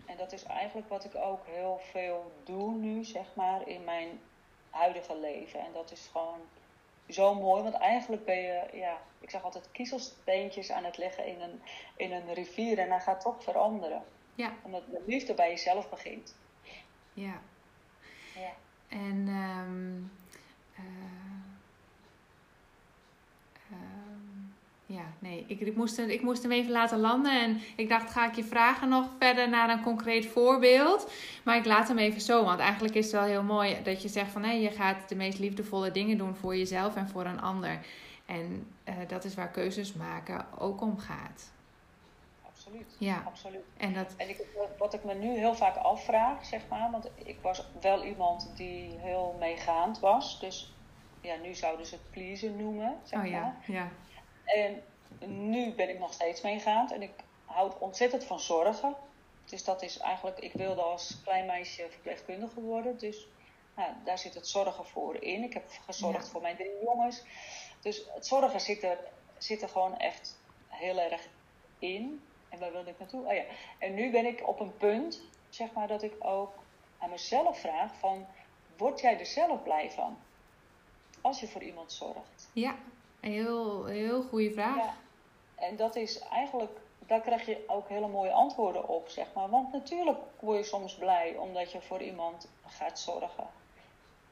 En 0.07 0.17
dat 0.17 0.33
is 0.33 0.43
eigenlijk 0.43 0.89
wat 0.89 1.05
ik 1.05 1.15
ook 1.15 1.47
heel 1.47 1.81
veel 1.91 2.33
doe 2.45 2.75
nu, 2.75 3.05
zeg 3.05 3.35
maar, 3.35 3.69
in 3.69 3.85
mijn 3.85 4.21
huidige 4.71 5.19
leven. 5.19 5.61
En 5.61 5.73
dat 5.73 5.91
is 5.91 6.09
gewoon 6.13 6.41
zo 7.09 7.35
mooi, 7.35 7.63
want 7.63 7.75
eigenlijk 7.75 8.25
ben 8.25 8.37
je, 8.37 8.69
ja, 8.73 8.99
ik 9.21 9.31
zeg 9.31 9.43
altijd 9.43 9.71
kiezelsteentjes 9.71 10.71
aan 10.71 10.85
het 10.85 10.97
leggen 10.97 11.27
in 11.27 11.41
een, 11.41 11.63
in 11.97 12.13
een 12.13 12.35
rivier 12.35 12.79
en 12.79 12.91
hij 12.91 13.01
gaat 13.01 13.21
toch 13.21 13.43
veranderen. 13.43 14.03
Ja. 14.35 14.53
Omdat 14.63 14.83
de 14.91 15.03
liefde 15.07 15.35
bij 15.35 15.49
jezelf 15.49 15.89
begint. 15.89 16.37
Ja. 17.13 17.41
ja. 18.35 18.53
En 18.89 19.29
um, 19.29 20.13
uh, 20.79 21.18
ja, 24.91 25.05
nee. 25.19 25.45
Ik, 25.49 25.61
ik, 25.61 25.77
moest, 25.77 25.97
hem- 25.97 26.09
ik 26.09 26.23
moest 26.23 26.43
hem 26.43 26.53
even 26.53 26.71
laten 26.73 26.99
landen. 27.01 27.41
En 27.41 27.61
ik 27.77 27.89
dacht, 27.89 28.11
ga 28.11 28.27
ik 28.27 28.35
je 28.35 28.45
vragen 28.45 28.89
nog 28.89 29.07
verder 29.19 29.49
naar 29.49 29.71
een 29.71 29.83
concreet 29.83 30.27
voorbeeld. 30.27 31.11
Maar 31.45 31.57
ik 31.57 31.65
laat 31.65 31.89
hem 31.89 31.99
even 31.99 32.21
zo. 32.21 32.45
Want 32.45 32.61
eigenlijk 32.61 32.95
is 32.95 33.05
het 33.05 33.15
wel 33.15 33.25
heel 33.25 33.43
mooi 33.43 33.83
dat 33.83 34.03
je 34.03 34.09
zegt 34.09 34.31
van... 34.31 34.43
Hé, 34.45 34.53
je 34.53 34.71
gaat 34.71 35.09
de 35.09 35.15
meest 35.15 35.39
liefdevolle 35.39 35.91
dingen 35.91 36.19
doen 36.19 36.35
voor 36.37 36.57
jezelf 36.57 36.97
en 36.97 37.09
voor 37.09 37.25
een 37.25 37.41
ander. 37.41 37.79
En 38.27 38.67
eh, 38.85 38.95
dat 39.09 39.25
is 39.25 39.35
waar 39.35 39.51
keuzes 39.51 39.93
maken 39.93 40.47
ook 40.59 40.81
om 40.81 40.99
gaat. 40.99 41.53
Absoluut. 42.47 42.97
Ja, 42.99 43.23
Absoluut. 43.27 43.65
en 43.77 43.95
dat... 43.95 44.15
En 44.17 44.29
ik, 44.29 44.41
wat 44.79 44.95
ik 44.95 45.05
me 45.05 45.15
nu 45.15 45.29
heel 45.37 45.55
vaak 45.55 45.77
afvraag, 45.77 46.45
zeg 46.47 46.61
maar, 46.71 46.91
want 46.91 47.09
ik 47.25 47.37
was 47.43 47.67
wel 47.81 48.05
iemand 48.05 48.51
die 48.57 48.91
heel 48.99 49.37
meegaand 49.39 49.99
was. 50.01 50.41
Dus 50.41 50.73
ja, 51.21 51.35
nu 51.43 51.55
zouden 51.55 51.87
ze 51.87 51.95
het 51.95 52.11
pleasen 52.11 52.57
noemen, 52.57 52.95
zeg 53.03 53.19
Oh 53.19 53.25
maar. 53.25 53.29
ja, 53.41 53.55
ja. 53.67 53.89
En 54.55 54.83
nu 55.27 55.73
ben 55.73 55.89
ik 55.89 55.99
nog 55.99 56.13
steeds 56.13 56.41
meegaand 56.41 56.93
en 56.93 57.03
ik 57.03 57.11
houd 57.45 57.79
ontzettend 57.79 58.25
van 58.25 58.41
zorgen. 58.41 58.95
Dus 59.45 59.65
dat 59.65 59.83
is 59.83 59.99
eigenlijk, 59.99 60.39
ik 60.39 60.53
wilde 60.53 60.83
als 60.83 61.21
klein 61.25 61.47
meisje 61.47 61.87
verpleegkundige 61.91 62.61
worden. 62.61 62.99
Dus 62.99 63.27
nou, 63.77 63.93
daar 64.05 64.19
zit 64.19 64.35
het 64.35 64.49
zorgen 64.49 64.87
voor 64.87 65.23
in. 65.23 65.43
Ik 65.43 65.53
heb 65.53 65.65
gezorgd 65.85 66.25
Ja. 66.25 66.31
voor 66.31 66.41
mijn 66.41 66.57
drie 66.57 66.83
jongens. 66.83 67.23
Dus 67.81 68.03
het 68.15 68.27
zorgen 68.27 68.61
zit 68.61 68.83
er, 68.83 68.99
zit 69.39 69.63
er 69.63 69.69
gewoon 69.69 69.99
echt 69.99 70.39
heel 70.69 70.99
erg 70.99 71.29
in. 71.79 72.23
En 72.49 72.59
waar 72.59 72.73
wilde 72.73 72.91
ik 72.91 72.99
naartoe? 72.99 73.27
Oh 73.27 73.33
ja. 73.33 73.43
En 73.79 73.95
nu 73.95 74.11
ben 74.11 74.27
ik 74.27 74.49
op 74.49 74.61
een 74.61 74.77
punt, 74.77 75.21
zeg 75.49 75.73
maar, 75.73 75.89
dat 75.89 76.03
ik 76.03 76.15
ook 76.19 76.55
aan 76.99 77.11
mezelf 77.11 77.61
vraag 77.61 77.95
van... 77.99 78.27
Word 78.77 79.01
jij 79.01 79.19
er 79.19 79.27
zelf 79.27 79.63
blij 79.63 79.91
van? 79.91 80.19
Als 81.21 81.41
je 81.41 81.49
voor 81.49 81.63
iemand 81.63 81.93
zorgt. 81.93 82.49
Ja, 82.53 82.77
een 83.21 83.33
heel, 83.33 83.85
heel 83.85 84.23
goede 84.23 84.51
vraag. 84.53 84.77
Ja, 84.77 84.95
en 85.55 85.77
dat 85.77 85.97
is 85.97 86.19
eigenlijk, 86.19 86.79
daar 87.07 87.21
krijg 87.21 87.47
je 87.47 87.65
ook 87.67 87.89
hele 87.89 88.09
mooie 88.09 88.33
antwoorden 88.33 88.89
op, 88.89 89.09
zeg 89.09 89.27
maar. 89.35 89.49
Want 89.49 89.73
natuurlijk 89.73 90.19
word 90.41 90.59
je 90.59 90.65
soms 90.65 90.95
blij 90.95 91.37
omdat 91.37 91.73
je 91.73 91.81
voor 91.81 92.03
iemand 92.03 92.49
gaat 92.67 92.99
zorgen. 92.99 93.47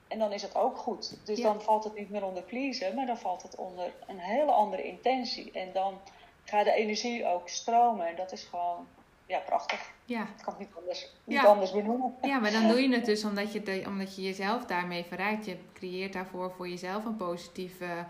En 0.08 0.18
dan 0.18 0.32
is 0.32 0.42
het 0.42 0.54
ook 0.56 0.76
goed. 0.76 1.18
Dus 1.24 1.38
Ja. 1.38 1.44
dan 1.44 1.62
valt 1.62 1.84
het 1.84 1.94
niet 1.94 2.10
meer 2.10 2.24
onder 2.24 2.42
pleasen, 2.42 2.94
maar 2.94 3.06
dan 3.06 3.18
valt 3.18 3.42
het 3.42 3.54
onder 3.56 3.92
een 4.06 4.18
hele 4.18 4.50
andere 4.52 4.82
intentie. 4.82 5.50
En 5.52 5.72
dan 5.72 5.98
gaat 6.44 6.64
de 6.64 6.72
energie 6.72 7.26
ook 7.26 7.48
stromen. 7.48 8.06
En 8.06 8.16
dat 8.16 8.32
is 8.32 8.44
gewoon, 8.44 8.86
ja, 9.26 9.38
prachtig. 9.38 9.90
Ja. 10.04 10.22
Ik 10.22 10.42
kan 10.42 10.52
het 10.52 10.58
niet 10.58 10.76
anders, 10.78 11.12
niet 11.24 11.40
Ja. 11.40 11.44
anders 11.44 11.72
benoemen. 11.72 12.14
Ja, 12.22 12.38
maar 12.38 12.52
dan 12.52 12.68
doe 12.68 12.80
je 12.82 12.94
het 12.94 13.04
dus 13.12 13.24
omdat 13.24 13.52
je, 13.52 13.62
de, 13.62 13.82
omdat 13.86 14.16
je 14.16 14.22
jezelf 14.22 14.64
daarmee 14.64 15.04
verrijkt. 15.04 15.44
Je 15.46 15.58
creëert 15.74 16.12
daarvoor 16.12 16.50
voor 16.56 16.68
jezelf 16.68 17.04
een 17.04 17.16
positieve 17.16 18.04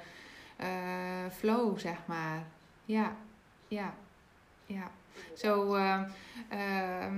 eh, 0.57 0.69
flow, 1.37 1.79
zeg 1.79 1.97
maar. 2.07 2.43
Ja, 2.85 3.17
ja, 3.69 3.95
ja. 4.67 4.91
Zo 5.37 5.75
eh, 5.75 6.01
ehm, 6.49 7.15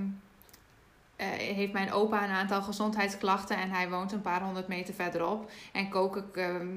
eh, 1.16 1.26
heeft 1.28 1.72
mijn 1.72 1.92
opa 1.92 2.24
een 2.24 2.30
aantal 2.30 2.62
gezondheidsklachten 2.62 3.56
en 3.56 3.70
hij 3.70 3.90
woont 3.90 4.12
een 4.12 4.20
paar 4.20 4.42
honderd 4.42 4.68
meter 4.68 4.94
verderop. 4.94 5.50
En 5.72 5.88
kook 5.88 6.16
ik 6.16 6.36
ehm, 6.36 6.68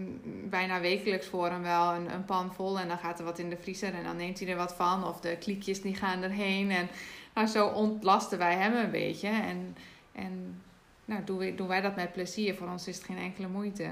bijna 0.49 0.79
wekelijks 0.79 1.27
voor 1.27 1.49
hem 1.49 1.61
wel 1.61 1.93
een, 1.93 2.13
een 2.13 2.25
pan 2.25 2.53
vol 2.53 2.79
en 2.79 2.87
dan 2.87 2.97
gaat 2.97 3.19
er 3.19 3.25
wat 3.25 3.39
in 3.39 3.49
de 3.49 3.57
vriezer 3.57 3.93
en 3.93 4.03
dan 4.03 4.15
neemt 4.15 4.39
hij 4.39 4.49
er 4.49 4.57
wat 4.57 4.75
van. 4.75 5.07
Of 5.07 5.19
de 5.19 5.37
kliekjes 5.37 5.81
die 5.81 5.95
gaan 5.95 6.21
erheen 6.21 6.71
en 6.71 6.89
nou, 7.33 7.47
zo 7.47 7.67
ontlasten 7.67 8.37
wij 8.37 8.55
hem 8.55 8.75
een 8.75 8.91
beetje. 8.91 9.27
En, 9.27 9.75
en 10.11 10.61
nou, 11.05 11.23
doen, 11.23 11.37
we, 11.37 11.55
doen 11.55 11.67
wij 11.67 11.81
dat 11.81 11.95
met 11.95 12.13
plezier. 12.13 12.55
Voor 12.55 12.67
ons 12.67 12.87
is 12.87 12.95
het 12.95 13.05
geen 13.05 13.17
enkele 13.17 13.47
moeite. 13.47 13.89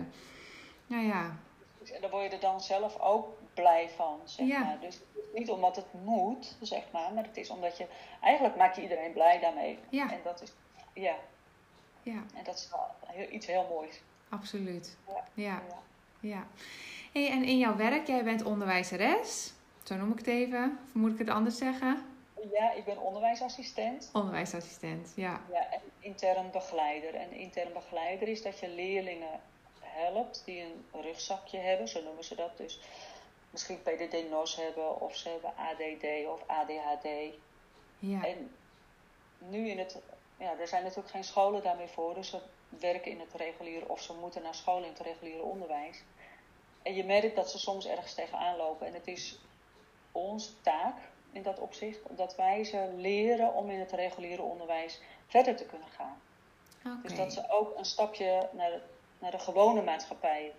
Nou 0.88 1.06
ja, 1.06 1.38
En 1.92 2.02
daar 2.02 2.10
word 2.10 2.24
je 2.24 2.30
er 2.30 2.40
dan 2.40 2.62
zelf 2.62 3.00
ook 3.00 3.28
blij 3.54 3.90
van, 3.96 4.20
zeg 4.24 4.48
Ja. 4.48 4.60
maar. 4.60 4.78
Dus 4.80 5.00
niet 5.34 5.50
omdat 5.50 5.76
het 5.76 5.86
moet, 6.04 6.56
zeg 6.62 6.84
maar, 6.92 7.14
maar 7.14 7.24
het 7.24 7.38
is 7.38 7.50
omdat 7.50 7.78
je... 7.78 7.86
Eigenlijk 8.22 8.56
maak 8.56 8.76
je 8.76 8.82
iedereen 8.82 9.12
blij 9.14 9.40
daarmee. 9.40 9.80
ja, 9.90 10.12
En 10.12 10.20
dat 10.24 10.42
is, 10.42 10.52
ja, 10.94 11.16
ja, 12.04 12.24
en 12.36 12.44
dat 12.44 12.56
is 12.56 12.70
wel 12.72 12.86
heel, 13.06 13.28
iets 13.32 13.46
heel 13.46 13.66
moois. 13.70 14.02
absoluut. 14.30 14.98
Ja. 15.08 15.24
Ja, 15.34 15.62
Ja. 15.70 15.78
ja. 16.20 16.48
Hey, 17.12 17.30
en 17.32 17.44
in 17.44 17.58
jouw 17.58 17.76
werk, 17.76 18.08
jij 18.08 18.24
bent 18.24 18.44
onderwijzeres. 18.44 19.54
Zo 19.84 19.96
noem 19.96 20.12
ik 20.12 20.18
het 20.18 20.28
even. 20.28 20.80
Of 20.88 20.94
moet 20.94 21.12
ik 21.12 21.18
het 21.20 21.30
anders 21.30 21.58
zeggen? 21.58 22.06
Ja, 22.52 22.72
ik 22.72 22.86
ben 22.86 22.98
onderwijsassistent. 23.02 24.10
Onderwijsassistent, 24.14 25.12
ja. 25.16 25.42
Ja, 25.52 25.72
en 25.72 25.80
intern 26.00 26.52
begeleider. 26.52 27.16
En 27.16 27.32
intern 27.32 27.74
begeleider 27.74 28.28
is 28.28 28.42
dat 28.42 28.60
je 28.60 28.70
leerlingen 28.70 29.40
helpt 30.00 30.42
die 30.46 30.62
een 30.62 31.02
rugzakje 31.02 31.58
hebben, 31.58 31.88
zo 31.88 32.04
noemen 32.04 32.24
ze 32.24 32.36
dat. 32.36 32.58
Dus 32.58 32.80
misschien 33.50 33.82
PDD-NOS 33.82 34.56
hebben, 34.56 35.02
of 35.02 35.16
ze 35.16 35.30
hebben 35.30 35.54
ADD 35.56 36.28
of 36.28 36.44
ADHD. 36.48 37.08
Ja, 38.00 38.26
En 38.26 38.56
nu 39.38 39.70
in 39.70 39.80
het, 39.80 39.98
ja, 40.38 40.58
er 40.60 40.68
zijn 40.68 40.84
natuurlijk 40.84 41.10
geen 41.10 41.24
scholen 41.24 41.64
daarmee 41.64 41.88
voor, 41.88 42.14
dus 42.14 42.30
ze 42.30 42.40
werken 42.70 43.12
in 43.12 43.20
het 43.20 43.34
reguliere 43.34 43.90
of 43.90 44.02
ze 44.02 44.14
moeten 44.14 44.42
naar 44.42 44.56
school 44.56 44.84
in 44.84 44.90
het 44.90 45.00
reguliere 45.00 45.44
onderwijs. 45.44 46.04
En 46.82 46.96
je 46.96 47.04
merkt 47.04 47.36
dat 47.36 47.52
ze 47.52 47.60
soms 47.60 47.86
ergens 47.86 48.14
tegenaan 48.14 48.58
lopen. 48.58 48.88
En 48.88 48.94
het 48.94 49.08
is 49.08 49.40
onze 50.12 50.62
taak 50.62 50.98
in 51.32 51.44
dat 51.44 51.60
opzicht, 51.60 52.00
dat 52.10 52.36
wij 52.36 52.64
ze 52.64 52.94
leren 52.96 53.54
om 53.54 53.70
in 53.70 53.80
het 53.80 53.92
reguliere 53.92 54.42
onderwijs 54.42 55.02
verder 55.28 55.56
te 55.56 55.66
kunnen 55.66 55.88
gaan. 55.88 56.22
Dus 57.04 57.16
dat 57.16 57.34
ze 57.34 57.50
ook 57.50 57.78
een 57.78 57.86
stapje 57.86 58.50
naar 58.52 58.82
naar 59.20 59.32
de 59.32 59.40
gewone 59.40 59.82
maatschappij 59.84 60.54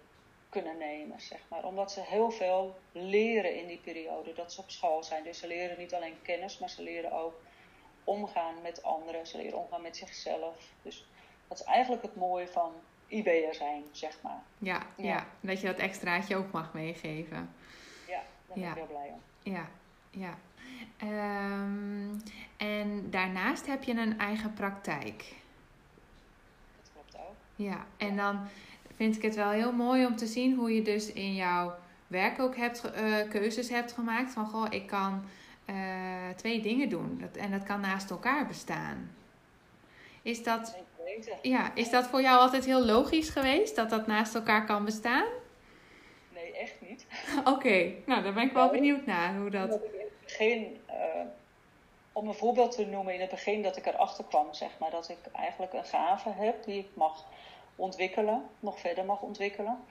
kunnen 0.48 0.78
nemen, 0.78 1.20
zeg 1.20 1.38
maar. 1.48 1.64
Omdat 1.64 1.92
ze 1.92 2.00
heel 2.00 2.30
veel 2.30 2.78
leren 2.92 3.56
in 3.60 3.66
die 3.66 3.78
periode 3.84 4.32
dat 4.32 4.52
ze 4.52 4.60
op 4.60 4.70
school 4.70 5.02
zijn. 5.02 5.24
Dus 5.24 5.38
ze 5.38 5.46
leren 5.46 5.78
niet 5.78 5.94
alleen 5.94 6.22
kennis, 6.22 6.58
maar 6.58 6.70
ze 6.70 6.82
leren 6.82 7.12
ook 7.12 7.34
omgaan 8.04 8.54
met 8.62 8.82
anderen. 8.82 9.26
Ze 9.26 9.36
leren 9.36 9.58
omgaan 9.58 9.82
met 9.82 9.96
zichzelf. 9.96 10.56
Dus 10.82 11.06
dat 11.48 11.58
is 11.60 11.64
eigenlijk 11.64 12.02
het 12.02 12.16
mooie 12.16 12.48
van 12.48 12.72
IB'er 13.06 13.54
zijn, 13.54 13.82
zeg 13.90 14.18
maar. 14.22 14.42
Ja, 14.58 14.82
ja. 14.96 15.04
Ja. 15.06 15.26
dat 15.40 15.60
je 15.60 15.66
dat 15.66 15.78
extraatje 15.78 16.36
ook 16.36 16.52
mag 16.52 16.72
meegeven. 16.72 17.54
Ja, 18.08 18.22
daar 18.46 18.54
ben 18.54 18.60
Ja. 18.60 18.70
ik 18.70 18.76
heel 18.76 18.86
blij 18.86 19.08
om. 19.12 19.22
Ja, 19.52 19.68
ja. 20.10 20.38
Ehm, 20.98 22.18
en 22.56 23.10
daarnaast 23.10 23.66
heb 23.66 23.82
je 23.82 23.92
een 23.92 24.18
eigen 24.18 24.52
praktijk. 24.54 25.34
Ja, 27.62 27.86
en 27.96 28.16
dan 28.16 28.40
vind 28.96 29.16
ik 29.16 29.22
het 29.22 29.34
wel 29.34 29.50
heel 29.50 29.72
mooi 29.72 30.06
om 30.06 30.16
te 30.16 30.26
zien 30.26 30.56
hoe 30.56 30.74
je 30.74 30.82
dus 30.82 31.12
in 31.12 31.34
jouw 31.34 31.74
werk 32.06 32.40
ook 32.40 32.56
hebt, 32.56 32.90
eh, 32.90 33.14
keuzes 33.28 33.68
hebt 33.68 33.92
gemaakt. 33.92 34.32
Van 34.32 34.46
goh, 34.46 34.66
ik 34.70 34.86
kan 34.86 35.24
eh, 35.64 35.74
twee 36.36 36.60
dingen 36.60 36.88
doen. 36.88 37.18
Dat, 37.20 37.36
en 37.36 37.50
dat 37.50 37.62
kan 37.62 37.80
naast 37.80 38.10
elkaar 38.10 38.46
bestaan. 38.46 39.10
Is 40.22 40.42
dat, 40.42 40.76
ja, 41.42 41.74
is 41.74 41.90
dat 41.90 42.06
voor 42.06 42.20
jou 42.20 42.38
altijd 42.38 42.64
heel 42.64 42.84
logisch 42.84 43.28
geweest 43.28 43.76
dat 43.76 43.90
dat 43.90 44.06
naast 44.06 44.34
elkaar 44.34 44.66
kan 44.66 44.84
bestaan? 44.84 45.26
Nee, 46.34 46.52
echt 46.52 46.74
niet. 46.88 47.06
Oké, 47.54 47.92
nou 48.06 48.22
daar 48.22 48.32
ben 48.32 48.42
ik 48.42 48.52
wel 48.52 48.70
benieuwd 48.70 49.06
naar 49.06 49.36
hoe 49.36 49.50
dat. 49.50 49.72
Omdat 49.72 49.84
ik 49.84 49.92
in 49.92 50.00
het 50.00 50.20
begin, 50.22 50.76
eh, 50.86 51.20
om 52.12 52.28
een 52.28 52.34
voorbeeld 52.34 52.72
te 52.72 52.86
noemen, 52.86 53.14
in 53.14 53.20
het 53.20 53.30
begin 53.30 53.62
dat 53.62 53.76
ik 53.76 53.86
erachter 53.86 54.24
kwam, 54.24 54.54
zeg 54.54 54.78
maar, 54.78 54.90
dat 54.90 55.08
ik 55.08 55.18
eigenlijk 55.32 55.72
een 55.72 55.84
gave 55.84 56.30
heb 56.30 56.64
die 56.64 56.78
ik 56.78 56.88
mag 56.94 57.24
ontwikkelen, 57.76 58.48
nog 58.60 58.78
verder 58.78 59.04
mag 59.04 59.20
ontwikkelen. 59.20 59.84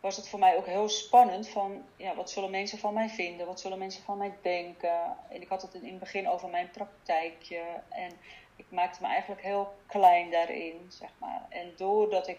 Was 0.00 0.16
het 0.16 0.28
voor 0.28 0.38
mij 0.38 0.56
ook 0.56 0.66
heel 0.66 0.88
spannend 0.88 1.48
van, 1.48 1.84
ja, 1.96 2.14
wat 2.14 2.30
zullen 2.30 2.50
mensen 2.50 2.78
van 2.78 2.94
mij 2.94 3.08
vinden? 3.08 3.46
Wat 3.46 3.60
zullen 3.60 3.78
mensen 3.78 4.02
van 4.02 4.18
mij 4.18 4.32
denken? 4.42 5.16
En 5.28 5.40
ik 5.40 5.48
had 5.48 5.62
het 5.62 5.74
in 5.74 5.84
het 5.84 5.98
begin 5.98 6.28
over 6.28 6.48
mijn 6.48 6.70
praktijkje. 6.70 7.62
En 7.88 8.12
ik 8.56 8.66
maakte 8.68 9.02
me 9.02 9.08
eigenlijk 9.08 9.42
heel 9.42 9.72
klein 9.86 10.30
daarin, 10.30 10.86
zeg 10.88 11.10
maar. 11.18 11.46
En 11.48 11.72
doordat 11.76 12.28
ik 12.28 12.38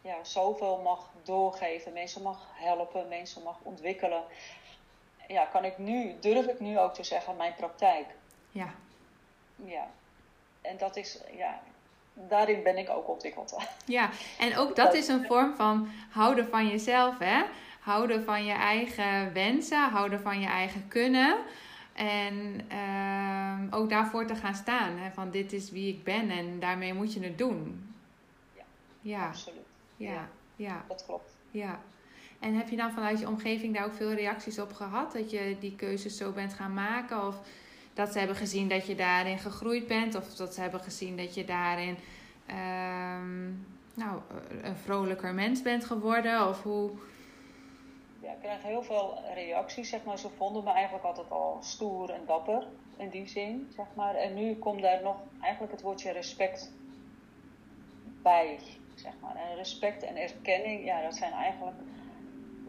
ja, 0.00 0.24
zoveel 0.24 0.80
mag 0.82 1.10
doorgeven, 1.22 1.92
mensen 1.92 2.22
mag 2.22 2.48
helpen, 2.52 3.08
mensen 3.08 3.42
mag 3.42 3.58
ontwikkelen, 3.62 4.24
ja, 5.28 5.44
kan 5.44 5.64
ik 5.64 5.78
nu, 5.78 6.14
durf 6.20 6.46
ik 6.46 6.60
nu 6.60 6.78
ook 6.78 6.94
te 6.94 7.04
zeggen, 7.04 7.36
mijn 7.36 7.54
praktijk. 7.54 8.06
Ja, 8.50 8.74
Ja. 9.56 9.86
En 10.60 10.76
dat 10.78 10.96
is, 10.96 11.20
ja, 11.36 11.60
daarin 12.14 12.62
ben 12.62 12.76
ik 12.78 12.90
ook 12.90 13.08
ontwikkeld. 13.08 13.56
ja, 13.86 14.10
en 14.38 14.56
ook 14.56 14.76
dat 14.76 14.94
is 14.94 15.08
een 15.08 15.24
vorm 15.26 15.56
van 15.56 15.88
houden 16.10 16.48
van 16.48 16.68
jezelf, 16.68 17.18
hè? 17.18 17.42
Houden 17.80 18.24
van 18.24 18.44
je 18.44 18.52
eigen 18.52 19.32
wensen, 19.32 19.90
houden 19.90 20.20
van 20.20 20.40
je 20.40 20.46
eigen 20.46 20.88
kunnen. 20.88 21.36
En 21.92 22.60
ehm, 22.68 23.66
ook 23.70 23.90
daarvoor 23.90 24.26
te 24.26 24.34
gaan 24.34 24.54
staan. 24.54 24.98
Hè? 24.98 25.10
Van 25.10 25.30
dit 25.30 25.52
is 25.52 25.70
wie 25.70 25.94
ik 25.94 26.04
ben 26.04 26.30
en 26.30 26.60
daarmee 26.60 26.94
moet 26.94 27.12
je 27.12 27.20
het 27.20 27.38
doen. 27.38 27.94
Ja. 28.56 28.62
Ja, 29.00 29.26
Absoluut. 29.26 29.66
ja, 29.96 30.28
ja, 30.56 30.84
Dat 30.88 31.04
klopt. 31.06 31.36
ja. 31.50 31.80
En 32.44 32.54
heb 32.54 32.68
je 32.68 32.76
dan 32.76 32.92
vanuit 32.92 33.20
je 33.20 33.28
omgeving 33.28 33.74
daar 33.74 33.84
ook 33.84 33.94
veel 33.94 34.12
reacties 34.12 34.58
op 34.58 34.72
gehad? 34.72 35.12
Dat 35.12 35.30
je 35.30 35.56
die 35.60 35.76
keuzes 35.76 36.16
zo 36.16 36.32
bent 36.32 36.52
gaan 36.52 36.74
maken? 36.74 37.26
Of 37.26 37.36
dat 37.94 38.12
ze 38.12 38.18
hebben 38.18 38.36
gezien 38.36 38.68
dat 38.68 38.86
je 38.86 38.94
daarin 38.94 39.38
gegroeid 39.38 39.86
bent? 39.86 40.14
Of 40.14 40.34
dat 40.34 40.54
ze 40.54 40.60
hebben 40.60 40.80
gezien 40.80 41.16
dat 41.16 41.34
je 41.34 41.44
daarin 41.44 41.96
ehm, 42.46 43.44
nou, 43.94 44.20
een 44.62 44.76
vrolijker 44.76 45.34
mens 45.34 45.62
bent 45.62 45.84
geworden? 45.84 46.48
Of 46.48 46.62
hoe? 46.62 46.90
ja, 48.20 48.32
ik 48.32 48.40
krijg 48.40 48.62
heel 48.62 48.82
veel 48.82 49.18
reacties, 49.34 49.88
zeg 49.88 50.04
maar. 50.04 50.18
Ze 50.18 50.28
vonden 50.28 50.64
me 50.64 50.70
eigenlijk 50.70 51.04
altijd 51.04 51.30
al 51.30 51.58
stoer 51.60 52.10
en 52.10 52.22
dapper 52.26 52.66
in 52.96 53.08
die 53.08 53.28
zin, 53.28 53.70
zeg 53.76 53.86
maar. 53.94 54.14
En 54.14 54.34
nu 54.34 54.54
komt 54.54 54.82
daar 54.82 55.02
nog 55.02 55.16
eigenlijk 55.40 55.72
het 55.72 55.82
woordje 55.82 56.12
respect 56.12 56.72
bij, 58.22 58.58
zeg 58.94 59.12
maar. 59.20 59.36
En 59.36 59.56
respect 59.56 60.02
en 60.02 60.16
erkenning, 60.16 60.84
ja, 60.84 61.02
dat 61.02 61.14
zijn 61.14 61.32
eigenlijk 61.32 61.76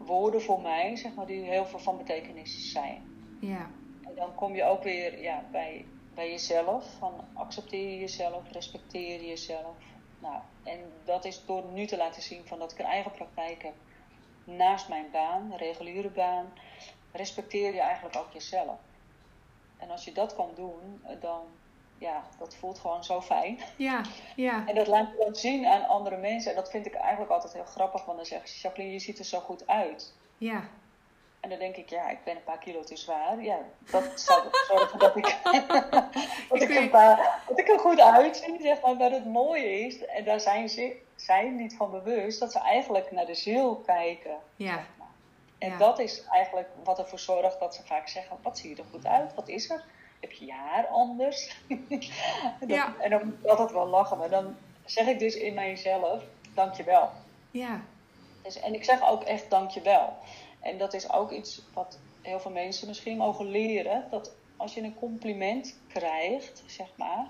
woorden 0.06 0.42
voor 0.42 0.60
mij, 0.60 0.96
zeg 0.96 1.14
maar, 1.14 1.26
die 1.26 1.44
heel 1.44 1.66
veel 1.66 1.78
van 1.78 1.96
betekenis 1.96 2.72
zijn. 2.72 3.02
Ja. 3.40 3.70
En 4.02 4.14
dan 4.14 4.34
kom 4.34 4.54
je 4.54 4.64
ook 4.64 4.82
weer 4.82 5.22
ja, 5.22 5.44
bij, 5.50 5.84
bij 6.14 6.30
jezelf, 6.30 6.96
van 6.98 7.12
accepteer 7.34 7.90
je 7.90 7.98
jezelf, 7.98 8.50
respecteer 8.52 9.24
jezelf. 9.24 9.76
Nou, 10.18 10.40
en 10.64 10.80
dat 11.04 11.24
is 11.24 11.44
door 11.44 11.64
nu 11.72 11.86
te 11.86 11.96
laten 11.96 12.22
zien 12.22 12.46
van 12.46 12.58
dat 12.58 12.72
ik 12.72 12.78
een 12.78 12.84
eigen 12.84 13.12
praktijk 13.12 13.62
heb 13.62 13.74
naast 14.44 14.88
mijn 14.88 15.10
baan, 15.12 15.54
reguliere 15.56 16.10
baan, 16.10 16.52
respecteer 17.12 17.74
je 17.74 17.80
eigenlijk 17.80 18.16
ook 18.16 18.32
jezelf. 18.32 18.78
En 19.76 19.90
als 19.90 20.04
je 20.04 20.12
dat 20.12 20.34
kan 20.34 20.50
doen, 20.54 21.02
dan 21.20 21.42
ja, 21.98 22.24
dat 22.38 22.56
voelt 22.56 22.78
gewoon 22.78 23.04
zo 23.04 23.20
fijn. 23.20 23.58
Ja, 23.76 24.00
ja. 24.36 24.62
En 24.66 24.74
dat 24.74 24.86
laat 24.86 25.10
je 25.10 25.24
dan 25.24 25.34
zien 25.34 25.66
aan 25.66 25.88
andere 25.88 26.16
mensen. 26.16 26.50
En 26.50 26.56
dat 26.56 26.70
vind 26.70 26.86
ik 26.86 26.94
eigenlijk 26.94 27.30
altijd 27.30 27.52
heel 27.52 27.64
grappig, 27.64 28.04
want 28.04 28.16
dan 28.16 28.26
zeggen 28.26 28.48
ze, 28.48 28.60
Jacqueline, 28.60 28.92
je 28.92 29.00
ziet 29.00 29.18
er 29.18 29.24
zo 29.24 29.40
goed 29.40 29.66
uit. 29.66 30.14
Ja. 30.38 30.68
En 31.40 31.48
dan 31.48 31.58
denk 31.58 31.76
ik, 31.76 31.90
ja, 31.90 32.08
ik 32.08 32.24
ben 32.24 32.36
een 32.36 32.44
paar 32.44 32.58
kilo 32.58 32.82
te 32.82 32.96
zwaar. 32.96 33.42
Ja, 33.42 33.58
dat 33.90 34.20
zou 34.20 34.42
zorgen 34.66 34.98
dat 34.98 35.16
ik, 35.16 35.36
dat, 36.48 36.62
ik 36.62 36.70
een 36.70 36.90
paar, 36.90 37.42
dat 37.48 37.58
ik 37.58 37.68
er 37.68 37.78
goed 37.78 38.00
uitzie, 38.00 38.60
zeg 38.60 38.80
maar. 38.80 38.96
Maar 38.96 39.10
het 39.10 39.26
mooie 39.26 39.80
is, 39.80 40.04
en 40.04 40.24
daar 40.24 40.40
zijn 40.40 40.68
ze 40.68 40.96
zijn 41.16 41.56
niet 41.56 41.76
van 41.76 41.90
bewust, 41.90 42.40
dat 42.40 42.52
ze 42.52 42.58
eigenlijk 42.58 43.10
naar 43.10 43.26
de 43.26 43.34
ziel 43.34 43.76
kijken. 43.76 44.36
Ja. 44.56 44.84
En 45.58 45.78
dat 45.78 45.98
is 45.98 46.24
eigenlijk 46.24 46.68
wat 46.84 46.98
ervoor 46.98 47.18
zorgt 47.18 47.60
dat 47.60 47.74
ze 47.74 47.84
vaak 47.84 48.08
zeggen, 48.08 48.36
wat 48.42 48.58
zie 48.58 48.70
je 48.70 48.76
er 48.76 48.88
goed 48.90 49.06
uit? 49.06 49.34
Wat 49.34 49.48
is 49.48 49.70
er? 49.70 49.84
Heb 50.20 50.32
je 50.32 50.46
je 50.46 50.52
haar 50.52 50.86
anders? 50.86 51.56
en, 52.60 52.68
dan, 52.68 53.00
en 53.00 53.10
dan 53.10 53.24
moet 53.24 53.34
ik 53.42 53.46
altijd 53.46 53.72
wel 53.72 53.86
lachen, 53.86 54.18
maar 54.18 54.30
dan 54.30 54.56
zeg 54.84 55.06
ik 55.06 55.18
dus 55.18 55.34
in 55.36 55.54
mijzelf, 55.54 56.22
dankjewel. 56.54 57.10
Ja. 57.50 57.80
Dus, 58.42 58.60
en 58.60 58.74
ik 58.74 58.84
zeg 58.84 59.08
ook 59.08 59.22
echt 59.22 59.50
dankjewel. 59.50 60.16
En 60.60 60.78
dat 60.78 60.94
is 60.94 61.12
ook 61.12 61.30
iets 61.30 61.62
wat 61.72 61.98
heel 62.22 62.40
veel 62.40 62.50
mensen 62.50 62.88
misschien 62.88 63.16
mogen 63.16 63.46
leren. 63.46 64.06
Dat 64.10 64.34
als 64.56 64.74
je 64.74 64.82
een 64.82 64.98
compliment 64.98 65.78
krijgt, 65.88 66.62
zeg 66.66 66.88
maar, 66.96 67.26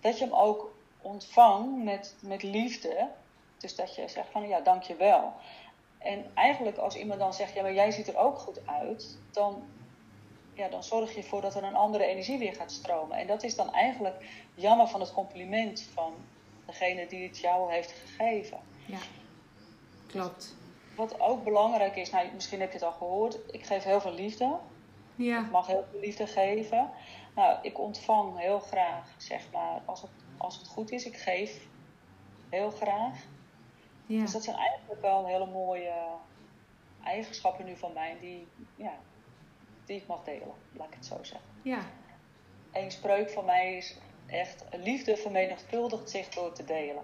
dat 0.00 0.18
je 0.18 0.24
hem 0.24 0.34
ook 0.34 0.72
ontvangt 1.00 1.84
met, 1.84 2.16
met 2.22 2.42
liefde. 2.42 3.08
Dus 3.58 3.74
dat 3.74 3.94
je 3.94 4.08
zegt 4.08 4.28
van 4.30 4.48
ja, 4.48 4.60
dankjewel. 4.60 5.32
En 5.98 6.30
eigenlijk 6.34 6.76
als 6.76 6.96
iemand 6.96 7.20
dan 7.20 7.34
zegt, 7.34 7.54
ja, 7.54 7.62
maar 7.62 7.74
jij 7.74 7.90
ziet 7.90 8.08
er 8.08 8.16
ook 8.16 8.38
goed 8.38 8.60
uit, 8.66 9.18
dan, 9.30 9.62
ja, 10.60 10.68
dan 10.68 10.84
zorg 10.84 11.14
je 11.14 11.20
ervoor 11.20 11.40
dat 11.40 11.54
er 11.54 11.62
een 11.62 11.74
andere 11.74 12.04
energie 12.04 12.38
weer 12.38 12.54
gaat 12.54 12.72
stromen. 12.72 13.18
En 13.18 13.26
dat 13.26 13.42
is 13.42 13.56
dan 13.56 13.72
eigenlijk 13.72 14.24
jammer 14.54 14.88
van 14.88 15.00
het 15.00 15.12
compliment 15.12 15.88
van 15.94 16.14
degene 16.66 17.06
die 17.06 17.28
het 17.28 17.38
jou 17.38 17.72
heeft 17.72 17.92
gegeven. 17.92 18.58
Ja, 18.86 18.98
klopt. 20.06 20.56
Wat 20.96 21.20
ook 21.20 21.44
belangrijk 21.44 21.96
is, 21.96 22.10
nou, 22.10 22.26
misschien 22.34 22.60
heb 22.60 22.68
je 22.72 22.78
het 22.78 22.86
al 22.86 22.92
gehoord, 22.92 23.38
ik 23.50 23.66
geef 23.66 23.84
heel 23.84 24.00
veel 24.00 24.14
liefde. 24.14 24.58
Ja. 25.14 25.40
Ik 25.40 25.50
mag 25.50 25.66
heel 25.66 25.84
veel 25.90 26.00
liefde 26.00 26.26
geven. 26.26 26.90
Nou, 27.34 27.58
ik 27.62 27.78
ontvang 27.78 28.38
heel 28.38 28.60
graag, 28.60 29.14
zeg 29.16 29.42
maar, 29.52 29.82
als 29.84 30.02
het, 30.02 30.10
als 30.36 30.56
het 30.56 30.66
goed 30.66 30.90
is, 30.90 31.04
ik 31.04 31.16
geef 31.16 31.66
heel 32.48 32.70
graag. 32.70 33.18
Ja. 34.06 34.20
Dus 34.20 34.32
dat 34.32 34.44
zijn 34.44 34.56
eigenlijk 34.56 35.00
wel 35.00 35.26
hele 35.26 35.46
mooie 35.46 35.94
eigenschappen 37.04 37.64
nu 37.64 37.76
van 37.76 37.92
mij 37.92 38.16
die, 38.20 38.48
ja, 38.76 38.98
die 39.90 39.98
ik 39.98 40.06
mag 40.06 40.24
delen, 40.24 40.52
laat 40.72 40.86
ik 40.86 40.94
het 40.94 41.06
zo 41.06 41.18
zeggen. 41.22 41.48
Ja. 41.62 41.78
Een 42.72 42.90
spreuk 42.90 43.30
van 43.30 43.44
mij 43.44 43.76
is 43.76 43.96
echt, 44.26 44.64
liefde 44.72 45.16
vermenigvuldigt 45.16 46.10
zich 46.10 46.28
door 46.28 46.52
te 46.52 46.64
delen. 46.64 47.02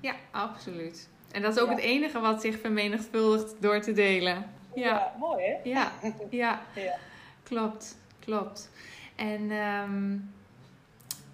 Ja, 0.00 0.14
absoluut. 0.30 1.08
En 1.32 1.42
dat 1.42 1.56
is 1.56 1.62
ook 1.62 1.68
het 1.68 1.78
enige 1.78 2.20
wat 2.20 2.40
zich 2.40 2.60
vermenigvuldigt 2.60 3.62
door 3.62 3.80
te 3.80 3.92
delen. 3.92 4.54
Ja, 4.74 4.86
ja 4.86 5.14
mooi 5.18 5.44
hè? 5.44 5.56
Ja, 5.64 5.92
ja. 6.30 6.62
ja. 6.74 6.96
klopt, 7.42 7.96
klopt. 8.18 8.70
En 9.16 9.50
um, 9.50 10.34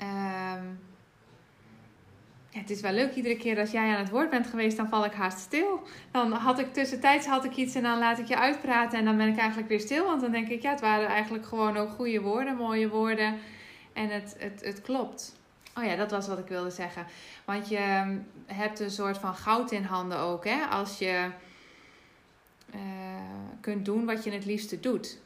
um, 0.02 0.80
ja, 2.52 2.60
het 2.60 2.70
is 2.70 2.80
wel 2.80 2.92
leuk 2.92 3.14
iedere 3.14 3.36
keer 3.36 3.58
als 3.58 3.70
jij 3.70 3.90
aan 3.90 3.98
het 3.98 4.10
woord 4.10 4.30
bent 4.30 4.46
geweest, 4.46 4.76
dan 4.76 4.88
val 4.88 5.04
ik 5.04 5.12
haast 5.12 5.38
stil. 5.38 5.82
Dan 6.10 6.32
had 6.32 6.58
ik 6.58 6.72
tussentijds 6.72 7.26
had 7.26 7.44
ik 7.44 7.56
iets 7.56 7.74
en 7.74 7.82
dan 7.82 7.98
laat 7.98 8.18
ik 8.18 8.26
je 8.26 8.38
uitpraten 8.38 8.98
en 8.98 9.04
dan 9.04 9.16
ben 9.16 9.28
ik 9.28 9.38
eigenlijk 9.38 9.68
weer 9.68 9.80
stil. 9.80 10.04
Want 10.04 10.20
dan 10.20 10.30
denk 10.30 10.48
ik, 10.48 10.62
ja, 10.62 10.70
het 10.70 10.80
waren 10.80 11.08
eigenlijk 11.08 11.46
gewoon 11.46 11.76
ook 11.76 11.90
goede 11.90 12.20
woorden, 12.20 12.56
mooie 12.56 12.88
woorden. 12.88 13.38
En 13.92 14.08
het, 14.08 14.36
het, 14.38 14.64
het 14.64 14.82
klopt. 14.82 15.34
Oh 15.78 15.84
ja, 15.84 15.96
dat 15.96 16.10
was 16.10 16.28
wat 16.28 16.38
ik 16.38 16.46
wilde 16.46 16.70
zeggen. 16.70 17.06
Want 17.44 17.68
je 17.68 17.76
ehm, 17.76 18.18
hebt 18.46 18.80
een 18.80 18.90
soort 18.90 19.18
van 19.18 19.34
goud 19.34 19.70
in 19.70 19.84
handen 19.84 20.18
ook, 20.18 20.44
hè? 20.44 20.64
Als 20.64 20.98
je 20.98 21.28
uh, 22.74 22.80
kunt 23.60 23.84
doen 23.84 24.04
wat 24.04 24.24
je 24.24 24.30
het 24.30 24.44
liefste 24.44 24.80
doet. 24.80 25.18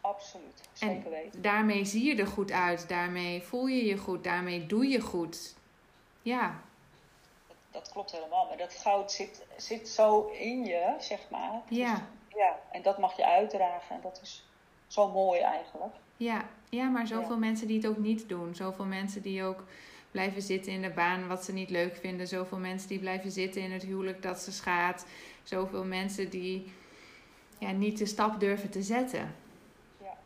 Absoluut, 0.00 0.68
zeker 0.72 1.10
weten. 1.10 1.32
En 1.32 1.42
daarmee 1.42 1.84
zie 1.84 2.04
je 2.04 2.16
er 2.16 2.26
goed 2.26 2.50
uit, 2.52 2.88
daarmee 2.88 3.42
voel 3.42 3.66
je 3.66 3.84
je 3.84 3.96
goed, 3.96 4.24
daarmee 4.24 4.66
doe 4.66 4.88
je 4.88 5.00
goed. 5.00 5.56
Ja. 6.28 6.60
Dat, 7.46 7.56
dat, 7.70 7.92
klopt 7.92 8.10
helemaal. 8.12 8.46
Maar 8.46 8.56
dat 8.56 8.72
goud 8.72 9.12
zit, 9.12 9.46
zit 9.56 9.88
zo 9.88 10.26
in 10.26 10.64
je, 10.64 10.94
zeg 10.98 11.20
maar. 11.30 11.62
Ja. 11.68 11.94
Dus, 11.94 12.38
ja. 12.38 12.58
En 12.72 12.82
dat 12.82 12.98
mag 12.98 13.16
je 13.16 13.26
uitdragen. 13.26 13.96
En 13.96 14.02
dat 14.02 14.20
is 14.22 14.44
zo 14.86 15.08
mooi 15.08 15.40
eigenlijk. 15.40 15.94
Ja, 16.16 16.48
ja 16.68 16.88
maar 16.88 17.06
zoveel 17.06 17.38
mensen 17.38 17.66
die 17.66 17.76
het 17.76 17.86
ook 17.86 17.98
niet 17.98 18.28
doen. 18.28 18.54
Zoveel 18.54 18.84
mensen 18.84 19.22
die 19.22 19.44
ook 19.44 19.64
blijven 20.10 20.42
zitten 20.42 20.72
in 20.72 20.82
de 20.82 20.90
baan 20.90 21.28
wat 21.28 21.44
ze 21.44 21.52
niet 21.52 21.70
leuk 21.70 21.96
vinden. 21.96 22.28
Zoveel 22.28 22.58
mensen 22.58 22.88
die 22.88 22.98
blijven 22.98 23.30
zitten 23.30 23.62
in 23.62 23.72
het 23.72 23.82
huwelijk 23.82 24.22
dat 24.22 24.38
ze 24.38 24.52
schaadt. 24.52 25.06
Zoveel 25.42 25.84
mensen 25.84 26.30
die 26.30 26.72
ja, 27.58 27.70
niet 27.70 27.98
de 27.98 28.06
stap 28.06 28.40
durven 28.40 28.70
te 28.70 28.82
zetten. 28.82 29.34
Ja, 30.02 30.16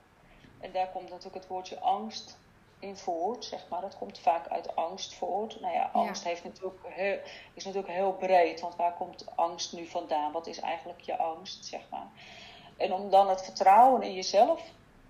en 0.61 0.73
daar 0.73 0.91
komt 0.93 1.09
natuurlijk 1.09 1.35
het 1.35 1.47
woordje 1.47 1.81
angst 1.81 2.41
in 2.83 2.97
voort, 2.97 3.45
zeg 3.45 3.69
maar. 3.69 3.81
Dat 3.81 3.99
komt 3.99 4.19
vaak 4.19 4.49
uit 4.49 4.77
angst 4.77 5.15
voort. 5.15 5.61
Nou 5.61 5.75
ja, 5.75 5.91
angst 5.93 6.25
Heeft 6.25 6.45
natuurlijk 6.45 6.83
heel, 6.87 7.19
is 7.55 7.65
natuurlijk 7.65 7.93
heel 7.93 8.13
breed, 8.13 8.61
want 8.61 8.77
waar 8.77 8.95
komt 8.95 9.27
angst 9.35 9.73
nu 9.73 9.87
vandaan? 9.87 10.33
Wat 10.33 10.47
is 10.47 10.61
eigenlijk 10.61 11.01
je 11.01 11.17
angst, 11.17 11.65
zeg 11.65 11.81
maar? 11.91 12.07
En 12.77 12.93
om 12.93 13.11
dan 13.11 13.29
het 13.29 13.43
vertrouwen 13.43 14.03
in 14.03 14.15
jezelf 14.15 14.63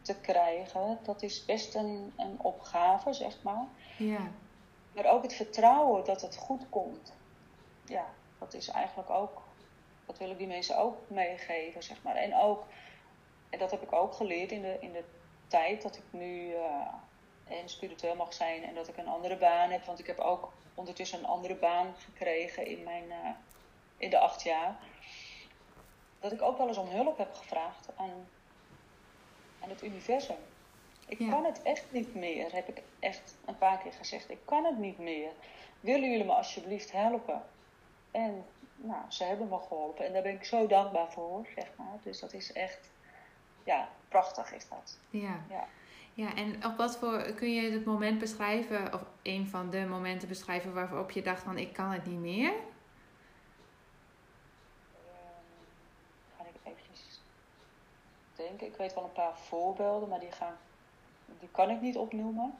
te 0.02 0.14
krijgen, 0.20 0.98
dat 1.02 1.22
is 1.22 1.44
best 1.44 1.74
een, 1.74 2.12
een 2.16 2.36
opgave, 2.40 3.12
zeg 3.12 3.42
maar. 3.42 3.66
Ja. 3.96 4.30
Maar 4.94 5.06
ook 5.06 5.22
het 5.22 5.34
vertrouwen 5.34 6.04
dat 6.04 6.20
het 6.20 6.36
goed 6.36 6.68
komt. 6.68 7.12
Ja, 7.84 8.06
dat 8.38 8.54
is 8.54 8.68
eigenlijk 8.68 9.10
ook, 9.10 9.42
dat 10.06 10.18
wil 10.18 10.30
ik 10.30 10.38
die 10.38 10.46
mensen 10.46 10.78
ook 10.78 10.96
meegeven, 11.06 11.82
zeg 11.82 12.02
maar. 12.02 12.16
En 12.16 12.36
ook, 12.36 12.64
en 13.50 13.58
dat 13.58 13.70
heb 13.70 13.82
ik 13.82 13.92
ook 13.92 14.12
geleerd 14.12 14.52
in 14.52 14.62
de, 14.62 14.76
in 14.80 14.92
de 14.92 15.04
tijd 15.46 15.82
dat 15.82 15.96
ik 15.96 16.04
nu 16.10 16.50
uh, 16.50 16.94
en 17.58 17.68
spiritueel 17.68 18.14
mag 18.14 18.32
zijn 18.32 18.64
en 18.64 18.74
dat 18.74 18.88
ik 18.88 18.96
een 18.96 19.08
andere 19.08 19.36
baan 19.36 19.70
heb. 19.70 19.84
Want 19.84 19.98
ik 19.98 20.06
heb 20.06 20.18
ook 20.18 20.52
ondertussen 20.74 21.18
een 21.18 21.26
andere 21.26 21.54
baan 21.54 21.94
gekregen 21.96 22.66
in, 22.66 22.82
mijn, 22.82 23.04
uh, 23.04 23.30
in 23.96 24.10
de 24.10 24.18
acht 24.18 24.42
jaar. 24.42 24.76
Dat 26.20 26.32
ik 26.32 26.42
ook 26.42 26.58
wel 26.58 26.68
eens 26.68 26.76
om 26.76 26.88
hulp 26.88 27.18
heb 27.18 27.34
gevraagd 27.34 27.88
aan, 27.96 28.28
aan 29.60 29.68
het 29.68 29.82
universum. 29.82 30.36
Ik 31.06 31.18
ja. 31.18 31.30
kan 31.30 31.44
het 31.44 31.62
echt 31.62 31.92
niet 31.92 32.14
meer, 32.14 32.52
heb 32.52 32.68
ik 32.68 32.82
echt 32.98 33.36
een 33.44 33.58
paar 33.58 33.78
keer 33.78 33.92
gezegd. 33.92 34.30
Ik 34.30 34.38
kan 34.44 34.64
het 34.64 34.78
niet 34.78 34.98
meer. 34.98 35.30
Willen 35.80 36.10
jullie 36.10 36.24
me 36.24 36.32
alsjeblieft 36.32 36.92
helpen? 36.92 37.42
En 38.10 38.44
nou, 38.76 39.02
ze 39.08 39.24
hebben 39.24 39.48
me 39.48 39.58
geholpen. 39.58 40.06
En 40.06 40.12
daar 40.12 40.22
ben 40.22 40.34
ik 40.34 40.44
zo 40.44 40.66
dankbaar 40.66 41.12
voor, 41.12 41.46
zeg 41.54 41.70
maar. 41.76 41.98
Dus 42.02 42.20
dat 42.20 42.32
is 42.32 42.52
echt, 42.52 42.90
ja, 43.64 43.88
prachtig 44.08 44.52
is 44.52 44.68
dat. 44.68 44.98
Ja. 45.10 45.44
ja. 45.48 45.68
Ja, 46.14 46.34
en 46.34 46.64
op 46.64 46.76
wat 46.76 46.96
voor 46.96 47.22
kun 47.22 47.54
je 47.54 47.70
het 47.70 47.84
moment 47.84 48.18
beschrijven, 48.18 48.94
of 48.94 49.04
een 49.22 49.46
van 49.46 49.70
de 49.70 49.86
momenten 49.86 50.28
beschrijven 50.28 50.74
waarop 50.74 51.10
je 51.10 51.22
dacht 51.22 51.42
van 51.42 51.58
ik 51.58 51.72
kan 51.72 51.90
het 51.90 52.06
niet 52.06 52.18
meer? 52.18 52.52
Um, 52.52 52.56
ga 56.36 56.44
ik 56.44 56.72
eventjes 56.72 57.20
denken. 58.36 58.66
Ik 58.66 58.76
weet 58.76 58.94
wel 58.94 59.04
een 59.04 59.12
paar 59.12 59.38
voorbeelden, 59.38 60.08
maar 60.08 60.20
die, 60.20 60.32
gaan, 60.32 60.56
die 61.38 61.48
kan 61.50 61.70
ik 61.70 61.80
niet 61.80 61.96
opnoemen. 61.96 62.54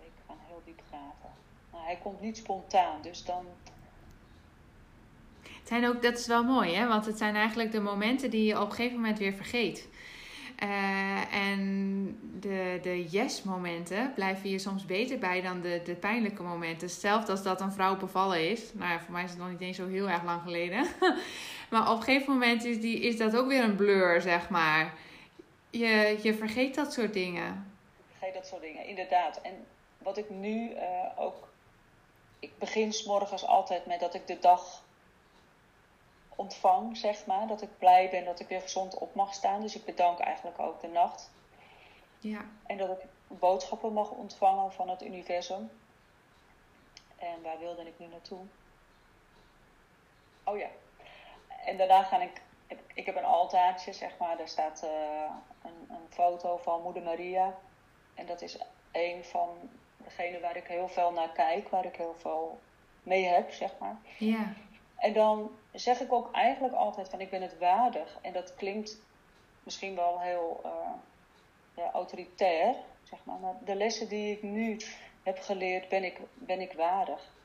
Ik 0.00 0.12
ga 0.26 0.34
heel 0.46 0.62
diep 0.64 0.80
graven. 0.88 1.30
Hij 1.70 1.98
komt 2.02 2.20
niet 2.20 2.36
spontaan, 2.36 3.02
dus 3.02 3.24
dan 3.24 3.46
zijn 5.68 5.86
ook, 5.86 6.02
dat 6.02 6.18
is 6.18 6.26
wel 6.26 6.44
mooi, 6.44 6.74
hè? 6.74 6.86
want 6.86 7.06
het 7.06 7.18
zijn 7.18 7.34
eigenlijk 7.34 7.72
de 7.72 7.80
momenten 7.80 8.30
die 8.30 8.44
je 8.44 8.60
op 8.60 8.68
een 8.68 8.74
gegeven 8.74 8.96
moment 8.96 9.18
weer 9.18 9.32
vergeet. 9.32 9.88
Uh, 10.62 11.34
en 11.34 11.60
de, 12.40 12.78
de 12.82 13.08
yes-momenten 13.08 14.12
blijven 14.14 14.50
je 14.50 14.58
soms 14.58 14.86
beter 14.86 15.18
bij 15.18 15.40
dan 15.40 15.60
de, 15.60 15.80
de 15.84 15.94
pijnlijke 15.94 16.42
momenten. 16.42 16.88
Hetzelfde 16.88 17.30
als 17.30 17.42
dat 17.42 17.60
een 17.60 17.72
vrouw 17.72 17.96
bevallen 17.96 18.50
is. 18.50 18.74
Nou 18.74 18.90
ja, 18.90 19.00
voor 19.00 19.12
mij 19.12 19.24
is 19.24 19.30
het 19.30 19.38
nog 19.38 19.50
niet 19.50 19.60
eens 19.60 19.76
zo 19.76 19.88
heel 19.88 20.08
erg 20.08 20.24
lang 20.24 20.42
geleden. 20.42 20.86
maar 21.70 21.90
op 21.90 21.96
een 21.96 22.02
gegeven 22.02 22.32
moment 22.32 22.64
is, 22.64 22.80
die, 22.80 23.00
is 23.00 23.16
dat 23.16 23.36
ook 23.36 23.48
weer 23.48 23.62
een 23.62 23.76
blur, 23.76 24.20
zeg 24.20 24.48
maar. 24.48 24.94
Je, 25.70 26.18
je 26.22 26.34
vergeet 26.34 26.74
dat 26.74 26.92
soort 26.92 27.12
dingen. 27.12 27.72
Vergeet 28.16 28.34
dat 28.34 28.46
soort 28.46 28.62
dingen, 28.62 28.86
inderdaad. 28.86 29.40
En 29.40 29.52
wat 29.98 30.16
ik 30.16 30.30
nu 30.30 30.70
uh, 30.70 30.80
ook... 31.16 31.48
Ik 32.38 32.58
begin 32.58 32.92
s 32.92 33.04
morgens 33.04 33.46
altijd 33.46 33.86
met 33.86 34.00
dat 34.00 34.14
ik 34.14 34.26
de 34.26 34.38
dag 34.40 34.82
ontvang, 36.38 36.96
zeg 36.96 37.26
maar. 37.26 37.46
Dat 37.46 37.62
ik 37.62 37.78
blij 37.78 38.10
ben 38.10 38.24
dat 38.24 38.40
ik 38.40 38.48
weer 38.48 38.60
gezond 38.60 38.98
op 38.98 39.14
mag 39.14 39.34
staan. 39.34 39.60
Dus 39.60 39.76
ik 39.76 39.84
bedank 39.84 40.18
eigenlijk 40.18 40.58
ook 40.58 40.80
de 40.80 40.88
nacht. 40.88 41.30
Ja. 42.18 42.44
En 42.66 42.76
dat 42.76 42.90
ik 42.90 43.04
boodschappen 43.26 43.92
mag 43.92 44.10
ontvangen 44.10 44.72
van 44.72 44.88
het 44.88 45.02
universum. 45.02 45.70
En 47.18 47.42
waar 47.42 47.58
wilde 47.58 47.86
ik 47.86 47.98
nu 47.98 48.06
naartoe? 48.06 48.38
Oh 50.44 50.58
ja. 50.58 50.68
En 51.64 51.76
daarna 51.76 52.02
ga 52.02 52.20
ik. 52.20 52.42
Ik 52.94 53.06
heb 53.06 53.16
een 53.16 53.24
altaartje, 53.24 53.92
zeg 53.92 54.18
maar. 54.18 54.36
Daar 54.36 54.48
staat 54.48 54.82
uh, 54.84 54.90
een, 55.62 55.86
een 55.88 56.06
foto 56.10 56.56
van 56.56 56.82
Moeder 56.82 57.02
Maria. 57.02 57.54
En 58.14 58.26
dat 58.26 58.42
is 58.42 58.58
een 58.92 59.24
van 59.24 59.48
degenen 59.96 60.40
waar 60.40 60.56
ik 60.56 60.66
heel 60.66 60.88
veel 60.88 61.12
naar 61.12 61.32
kijk, 61.32 61.68
waar 61.68 61.84
ik 61.84 61.96
heel 61.96 62.14
veel 62.18 62.58
mee 63.02 63.24
heb, 63.24 63.52
zeg 63.52 63.78
maar. 63.78 63.96
Ja. 64.18 64.52
En 64.96 65.12
dan 65.12 65.50
zeg 65.80 66.00
ik 66.00 66.12
ook 66.12 66.32
eigenlijk 66.32 66.74
altijd 66.74 67.08
van 67.08 67.20
ik 67.20 67.30
ben 67.30 67.42
het 67.42 67.58
waardig. 67.58 68.18
En 68.20 68.32
dat 68.32 68.54
klinkt 68.54 69.00
misschien 69.62 69.94
wel 69.94 70.20
heel 70.20 70.60
uh, 70.64 70.70
ja, 71.76 71.90
autoritair, 71.92 72.74
zeg 73.02 73.18
maar. 73.24 73.38
Maar 73.38 73.54
de 73.64 73.74
lessen 73.74 74.08
die 74.08 74.32
ik 74.32 74.42
nu 74.42 74.76
heb 75.22 75.38
geleerd, 75.38 75.88
ben 75.88 76.04
ik, 76.04 76.20
ben 76.34 76.60
ik 76.60 76.72
waardig. 76.72 77.36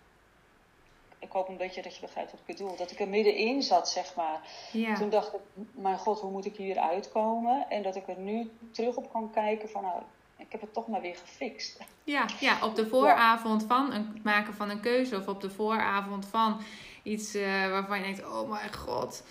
Ik 1.20 1.32
hoop 1.32 1.48
een 1.48 1.58
beetje 1.58 1.82
dat 1.82 1.96
je 1.96 2.02
begrijpt 2.02 2.32
wat 2.32 2.40
ik 2.40 2.56
bedoel. 2.56 2.76
Dat 2.76 2.92
ik 2.92 3.00
er 3.00 3.08
middenin 3.08 3.62
zat, 3.62 3.90
zeg 3.90 4.16
maar. 4.16 4.42
Ja. 4.72 4.96
Toen 4.96 5.10
dacht 5.10 5.34
ik, 5.34 5.40
mijn 5.72 5.98
god, 5.98 6.20
hoe 6.20 6.32
moet 6.32 6.46
ik 6.46 6.56
hier 6.56 6.78
uitkomen? 6.78 7.66
En 7.70 7.84
dat 7.84 7.96
ik 7.96 8.08
er 8.08 8.20
nu 8.20 8.52
terug 8.72 8.96
op 8.96 9.12
kan 9.12 9.32
kijken 9.32 9.70
van, 9.70 9.82
nou, 9.82 10.02
ik 10.38 10.52
heb 10.52 10.62
het 10.62 10.74
toch 10.74 10.88
maar 10.88 11.02
weer 11.02 11.16
gefixt. 11.16 11.80
Ja, 12.04 12.26
ja 12.40 12.66
op 12.66 12.76
de 12.76 12.88
vooravond 12.88 13.64
van 13.64 13.92
het 13.92 14.24
maken 14.24 14.54
van 14.54 14.70
een 14.70 14.82
keuze 14.82 15.18
of 15.18 15.28
op 15.28 15.42
de 15.42 15.50
vooravond 15.50 16.26
van 16.26 16.62
iets 17.04 17.36
uh, 17.36 17.70
waarvan 17.70 17.98
je 17.98 18.04
denkt: 18.04 18.26
oh 18.26 18.50
mijn 18.50 18.74
god. 18.74 19.24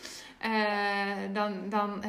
Uh, 0.44 1.34
dan, 1.34 1.54
dan, 1.68 2.02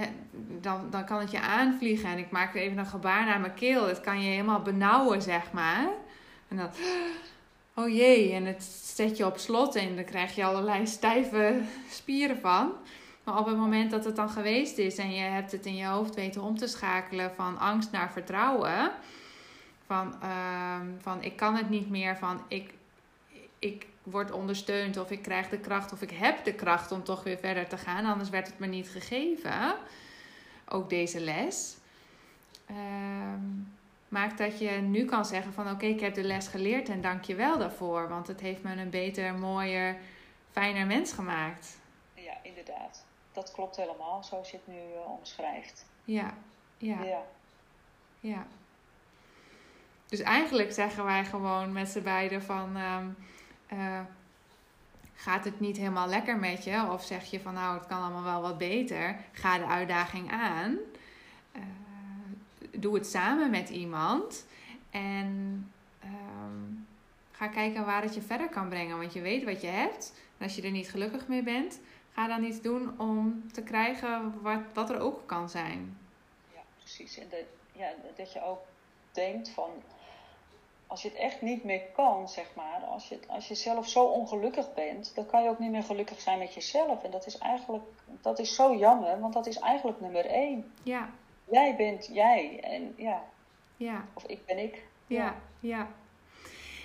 dan, 0.62 0.90
dan 0.90 1.06
kan 1.06 1.20
het 1.20 1.32
je 1.32 1.40
aanvliegen. 1.40 2.10
En 2.10 2.18
ik 2.18 2.32
maak 2.32 2.56
even 2.56 2.78
een 2.78 2.86
gebaar 2.86 3.26
naar 3.26 3.40
mijn 3.40 3.54
keel. 3.54 3.88
Het 3.88 4.02
kan 4.02 4.22
je 4.22 4.30
helemaal 4.30 4.62
benauwen, 4.62 5.22
zeg 5.22 5.52
maar. 5.52 5.88
En 6.48 6.58
dan, 6.58 6.70
oh 7.74 7.90
jee, 7.90 8.34
en 8.34 8.46
het 8.46 8.64
zet 8.84 9.18
je 9.18 9.26
op 9.26 9.38
slot 9.38 9.76
en 9.76 9.96
dan 9.96 10.06
krijg 10.06 10.36
je 10.36 10.44
allerlei 10.44 10.88
stijve 10.88 11.62
spieren 11.90 12.40
van. 12.40 12.72
Maar 13.24 13.40
op 13.40 13.46
het 13.46 13.58
moment 13.58 13.92
dat 13.92 14.06
het 14.06 14.16
dan 14.16 14.30
geweest 14.30 14.78
is 14.78 14.98
en 14.98 15.12
je 15.12 15.22
hebt 15.22 15.52
het 15.52 15.66
in 15.66 15.76
je 15.76 15.86
hoofd 15.86 16.16
weten 16.16 16.42
om 16.42 16.58
te 16.58 16.68
schakelen 16.68 17.32
van 17.36 17.58
angst 17.58 17.92
naar 17.92 18.12
vertrouwen. 18.12 18.92
Van, 19.86 20.16
uh, 20.24 20.80
van 21.00 21.24
ik 21.24 21.36
kan 21.36 21.56
het 21.56 21.70
niet 21.70 21.90
meer, 21.90 22.18
van 22.18 22.42
ik, 22.48 22.74
ik 23.60 23.86
word 24.04 24.32
ondersteund 24.32 24.98
of 24.98 25.12
ik 25.12 25.22
krijg 25.22 25.50
de 25.50 25.60
kracht 25.60 25.92
of 25.92 26.02
ik 26.02 26.12
heb 26.12 26.44
de 26.44 26.54
kracht 26.54 26.92
om 26.92 27.04
toch 27.04 27.24
weer 27.24 27.38
verder 27.38 27.68
te 27.68 27.78
gaan. 27.78 28.06
Anders 28.06 28.30
werd 28.30 28.48
het 28.48 28.60
me 28.60 28.68
niet 28.68 28.90
gegeven. 28.90 29.76
Ook 30.68 30.90
deze 30.90 31.20
les. 31.20 31.78
Uh, 32.72 32.78
maakt 34.08 34.38
dat 34.38 34.60
je 34.60 34.70
nu 34.70 35.06
kan 35.06 35.26
zeggen 35.26 35.54
van 35.54 35.72
oké, 35.72 35.86
ik 35.86 36.00
heb 36.00 36.14
de 36.14 36.24
les 36.24 36.48
geleerd 36.48 36.90
en 36.90 37.02
dank 37.02 37.24
je 37.24 37.36
wel 37.36 37.58
daarvoor. 37.58 38.10
Want 38.10 38.28
het 38.28 38.40
heeft 38.40 38.64
me 38.64 38.76
een 38.76 38.90
beter, 38.90 39.34
mooier, 39.34 39.98
fijner 40.52 40.86
mens 40.86 41.14
gemaakt. 41.14 41.78
Ja, 42.14 42.34
inderdaad. 42.42 43.06
Dat 43.32 43.52
klopt 43.52 43.76
helemaal 43.76 44.24
zoals 44.24 44.52
je 44.52 44.58
het 44.58 44.76
nu 44.76 44.82
uh, 44.82 45.10
omschrijft. 45.20 45.86
Ja, 46.04 46.34
ja. 46.78 47.04
Ja. 47.04 47.24
ja. 48.20 48.46
Dus 50.06 50.20
eigenlijk 50.20 50.72
zeggen 50.72 51.04
wij 51.04 51.26
gewoon 51.26 51.72
met 51.72 51.90
z'n 51.90 52.04
beiden 52.04 52.44
van... 52.44 52.78
Um, 52.78 53.16
uh, 53.72 54.00
gaat 55.16 55.46
het 55.46 55.60
niet 55.60 55.78
helemaal 55.78 56.08
lekker 56.08 56.38
met 56.38 56.64
je? 56.64 56.88
Of 56.92 57.04
zeg 57.04 57.26
je 57.26 57.40
van 57.40 57.54
nou, 57.54 57.78
het 57.78 57.88
kan 57.88 58.02
allemaal 58.02 58.24
wel 58.24 58.42
wat 58.42 58.58
beter. 58.58 59.16
Ga 59.32 59.58
de 59.58 59.66
uitdaging 59.66 60.32
aan. 60.32 60.78
Uh, 61.56 61.62
doe 62.72 62.96
het 62.96 63.08
samen 63.08 63.50
met 63.50 63.70
iemand. 63.70 64.46
En 64.90 65.28
um, 66.04 66.88
ga 67.32 67.48
kijken 67.48 67.86
waar 67.86 68.02
het 68.02 68.16
je 68.16 68.22
verder 68.22 68.50
kan 68.50 68.70
brengen. 68.70 68.98
Want 68.98 69.14
je 69.14 69.22
weet 69.22 69.44
wat 69.44 69.62
je 69.62 69.68
hebt. 69.68 70.14
En 70.38 70.44
als 70.44 70.56
je 70.56 70.62
er 70.62 70.72
niet 70.72 70.90
gelukkig 70.90 71.28
mee 71.28 71.44
bent, 71.44 71.80
ga 72.14 72.28
dan 72.28 72.44
iets 72.44 72.62
doen 72.62 73.00
om 73.00 73.52
te 73.52 73.62
krijgen 73.62 74.42
wat, 74.42 74.60
wat 74.74 74.90
er 74.90 75.00
ook 75.00 75.28
kan 75.28 75.50
zijn. 75.50 75.98
Ja, 76.54 76.62
precies. 76.78 77.18
En 77.18 77.28
dat, 77.30 77.46
ja, 77.72 77.92
dat 78.16 78.34
je 78.34 78.44
ook 78.44 78.62
denkt 79.12 79.50
van 79.50 79.70
als 80.94 81.02
je 81.02 81.08
het 81.08 81.18
echt 81.18 81.42
niet 81.42 81.64
meer 81.64 81.82
kan, 81.94 82.30
zeg 82.30 82.46
maar, 82.56 82.82
als 82.90 83.10
je, 83.10 83.20
als 83.28 83.48
je 83.48 83.56
zelf 83.56 83.90
zo 83.90 84.04
ongelukkig 84.04 84.74
bent, 84.74 85.16
dan 85.16 85.26
kan 85.26 85.44
je 85.44 85.50
ook 85.50 85.60
niet 85.60 85.72
meer 85.72 85.84
gelukkig 85.84 86.22
zijn 86.22 86.40
met 86.40 86.54
jezelf. 86.54 87.04
En 87.04 87.12
dat 87.12 87.26
is 87.26 87.38
eigenlijk, 87.38 87.84
dat 88.22 88.40
is 88.40 88.56
zo 88.56 88.76
jammer, 88.76 89.20
want 89.20 89.34
dat 89.34 89.48
is 89.48 89.60
eigenlijk 89.60 90.02
nummer 90.02 90.26
één. 90.26 90.74
Ja. 90.84 91.10
Jij 91.46 91.76
bent 91.76 92.10
jij 92.12 92.60
en 92.60 92.94
ja. 92.98 93.24
Ja. 93.78 94.06
Of 94.14 94.24
ik 94.26 94.46
ben 94.46 94.58
ik. 94.58 94.86
Ja, 95.08 95.36
ja. 95.60 95.88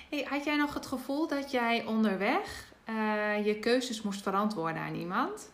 Hey, 0.09 0.25
had 0.29 0.43
jij 0.43 0.55
nog 0.55 0.73
het 0.73 0.85
gevoel 0.85 1.27
dat 1.27 1.51
jij 1.51 1.85
onderweg 1.85 2.73
uh, 2.85 3.45
je 3.45 3.59
keuzes 3.59 4.01
moest 4.01 4.21
verantwoorden 4.21 4.81
aan 4.81 4.95
iemand? 4.95 5.51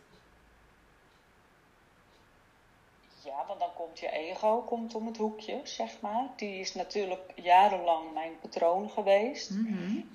Ja, 3.23 3.45
want 3.47 3.59
dan 3.59 3.64
komt 3.75 3.99
je 3.99 4.09
ego 4.09 4.61
komt 4.61 4.95
om 4.95 5.05
het 5.05 5.17
hoekje, 5.17 5.59
zeg 5.63 6.01
maar. 6.01 6.27
Die 6.35 6.59
is 6.59 6.73
natuurlijk 6.73 7.31
jarenlang 7.35 8.13
mijn 8.13 8.39
patroon 8.41 8.89
geweest. 8.89 9.49
Mm 9.49 9.65
-hmm. 9.65 10.09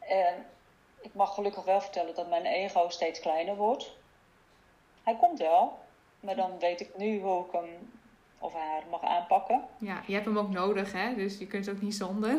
En 0.00 0.46
ik 1.00 1.14
mag 1.14 1.34
gelukkig 1.34 1.64
wel 1.64 1.80
vertellen 1.80 2.14
dat 2.14 2.28
mijn 2.28 2.46
ego 2.46 2.88
steeds 2.88 3.20
kleiner 3.20 3.56
wordt. 3.56 3.96
Hij 5.02 5.16
komt 5.16 5.38
wel, 5.38 5.78
maar 6.20 6.36
dan 6.36 6.58
weet 6.58 6.80
ik 6.80 6.96
nu 6.96 7.20
hoe 7.20 7.44
ik 7.44 7.52
hem 7.52 7.92
of 8.38 8.52
haar 8.52 8.82
mag 8.90 9.02
aanpakken. 9.02 9.64
Ja, 9.78 10.02
je 10.06 10.12
hebt 10.12 10.24
hem 10.24 10.38
ook 10.38 10.50
nodig, 10.50 10.92
hè? 10.92 11.14
Dus 11.14 11.38
je 11.38 11.46
kunt 11.46 11.66
het 11.66 11.74
ook 11.74 11.82
niet 11.82 11.94
zonder. 11.94 12.30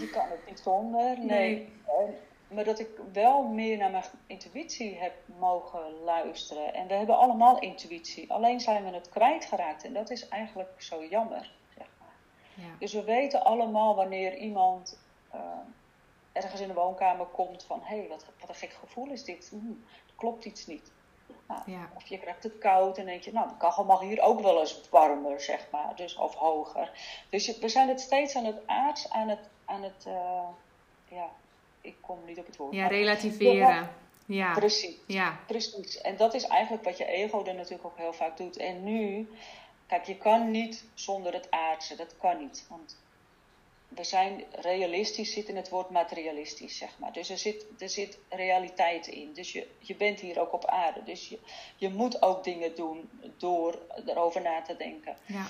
Je 0.00 0.08
kan 0.12 0.28
het 0.28 0.46
niet 0.46 0.60
zonder, 0.60 1.18
nee. 1.18 1.26
nee. 1.26 1.72
En, 1.86 2.14
maar 2.54 2.64
dat 2.64 2.78
ik 2.78 2.88
wel 3.12 3.42
meer 3.42 3.76
naar 3.76 3.90
mijn 3.90 4.04
intuïtie 4.26 4.98
heb 4.98 5.14
mogen 5.38 6.02
luisteren. 6.04 6.74
En 6.74 6.86
we 6.86 6.94
hebben 6.94 7.18
allemaal 7.18 7.58
intuïtie. 7.58 8.32
Alleen 8.32 8.60
zijn 8.60 8.84
we 8.84 8.90
het 8.90 9.08
kwijtgeraakt. 9.08 9.84
En 9.84 9.92
dat 9.92 10.10
is 10.10 10.28
eigenlijk 10.28 10.82
zo 10.82 11.04
jammer. 11.04 11.52
Zeg 11.76 11.86
maar. 12.00 12.14
Ja. 12.66 12.76
Dus 12.78 12.92
we 12.92 13.04
weten 13.04 13.44
allemaal 13.44 13.94
wanneer 13.94 14.36
iemand 14.36 14.98
uh, 15.34 15.40
ergens 16.32 16.60
in 16.60 16.68
de 16.68 16.74
woonkamer 16.74 17.26
komt 17.26 17.64
van... 17.64 17.80
hé, 17.82 17.98
hey, 17.98 18.08
wat, 18.08 18.24
wat 18.40 18.48
een 18.48 18.54
gek 18.54 18.72
gevoel 18.72 19.10
is 19.10 19.24
dit. 19.24 19.48
Hmm, 19.50 19.84
er 20.06 20.14
klopt 20.16 20.44
iets 20.44 20.66
niet. 20.66 20.92
Nou, 21.48 21.60
ja. 21.66 21.90
Of 21.94 22.06
je 22.06 22.18
krijgt 22.18 22.42
het 22.42 22.58
koud 22.58 22.98
en 22.98 23.06
denk 23.06 23.22
je, 23.22 23.32
nou, 23.32 23.48
de 23.48 23.56
kachel 23.56 23.84
mag 23.84 24.00
hier 24.00 24.20
ook 24.20 24.40
wel 24.40 24.60
eens 24.60 24.88
warmer, 24.90 25.40
zeg 25.40 25.68
maar. 25.70 25.96
Dus, 25.96 26.16
of 26.16 26.34
hoger. 26.34 26.90
Dus 27.30 27.46
je, 27.46 27.58
we 27.60 27.68
zijn 27.68 27.88
het 27.88 28.00
steeds 28.00 28.36
aan 28.36 28.44
het 28.44 28.66
aards, 28.66 29.10
aan 29.10 29.28
het... 29.28 29.48
Aan 29.66 29.82
het 29.82 30.04
uh, 30.08 30.48
ja, 31.08 31.30
ik 31.84 31.96
kom 32.00 32.18
niet 32.26 32.38
op 32.38 32.46
het 32.46 32.56
woord. 32.56 32.74
Ja, 32.74 32.86
relativeren. 32.86 33.90
Ja. 34.26 34.52
Precies. 34.52 34.96
Ja. 35.06 35.40
Precies. 35.46 36.00
En 36.00 36.16
dat 36.16 36.34
is 36.34 36.44
eigenlijk 36.44 36.84
wat 36.84 36.98
je 36.98 37.04
ego 37.04 37.44
er 37.44 37.54
natuurlijk 37.54 37.84
ook 37.84 37.98
heel 37.98 38.12
vaak 38.12 38.36
doet. 38.36 38.56
En 38.56 38.84
nu, 38.84 39.28
kijk, 39.86 40.04
je 40.04 40.16
kan 40.16 40.50
niet 40.50 40.84
zonder 40.94 41.32
het 41.32 41.50
aardse. 41.50 41.96
Dat 41.96 42.16
kan 42.18 42.38
niet. 42.38 42.66
Want 42.68 42.96
we 43.88 44.04
zijn 44.04 44.44
realistisch, 44.50 45.32
zit 45.32 45.48
in 45.48 45.56
het 45.56 45.68
woord 45.68 45.90
materialistisch, 45.90 46.78
zeg 46.78 46.98
maar. 46.98 47.12
Dus 47.12 47.30
er 47.30 47.38
zit, 47.38 47.66
er 47.78 47.88
zit 47.88 48.18
realiteit 48.28 49.06
in. 49.06 49.32
Dus 49.32 49.52
je, 49.52 49.66
je 49.78 49.94
bent 49.94 50.20
hier 50.20 50.40
ook 50.40 50.52
op 50.52 50.64
aarde. 50.64 51.02
Dus 51.02 51.28
je, 51.28 51.38
je 51.76 51.88
moet 51.88 52.22
ook 52.22 52.44
dingen 52.44 52.74
doen 52.74 53.10
door 53.36 53.78
erover 54.06 54.42
na 54.42 54.62
te 54.62 54.76
denken. 54.76 55.16
Ja. 55.26 55.46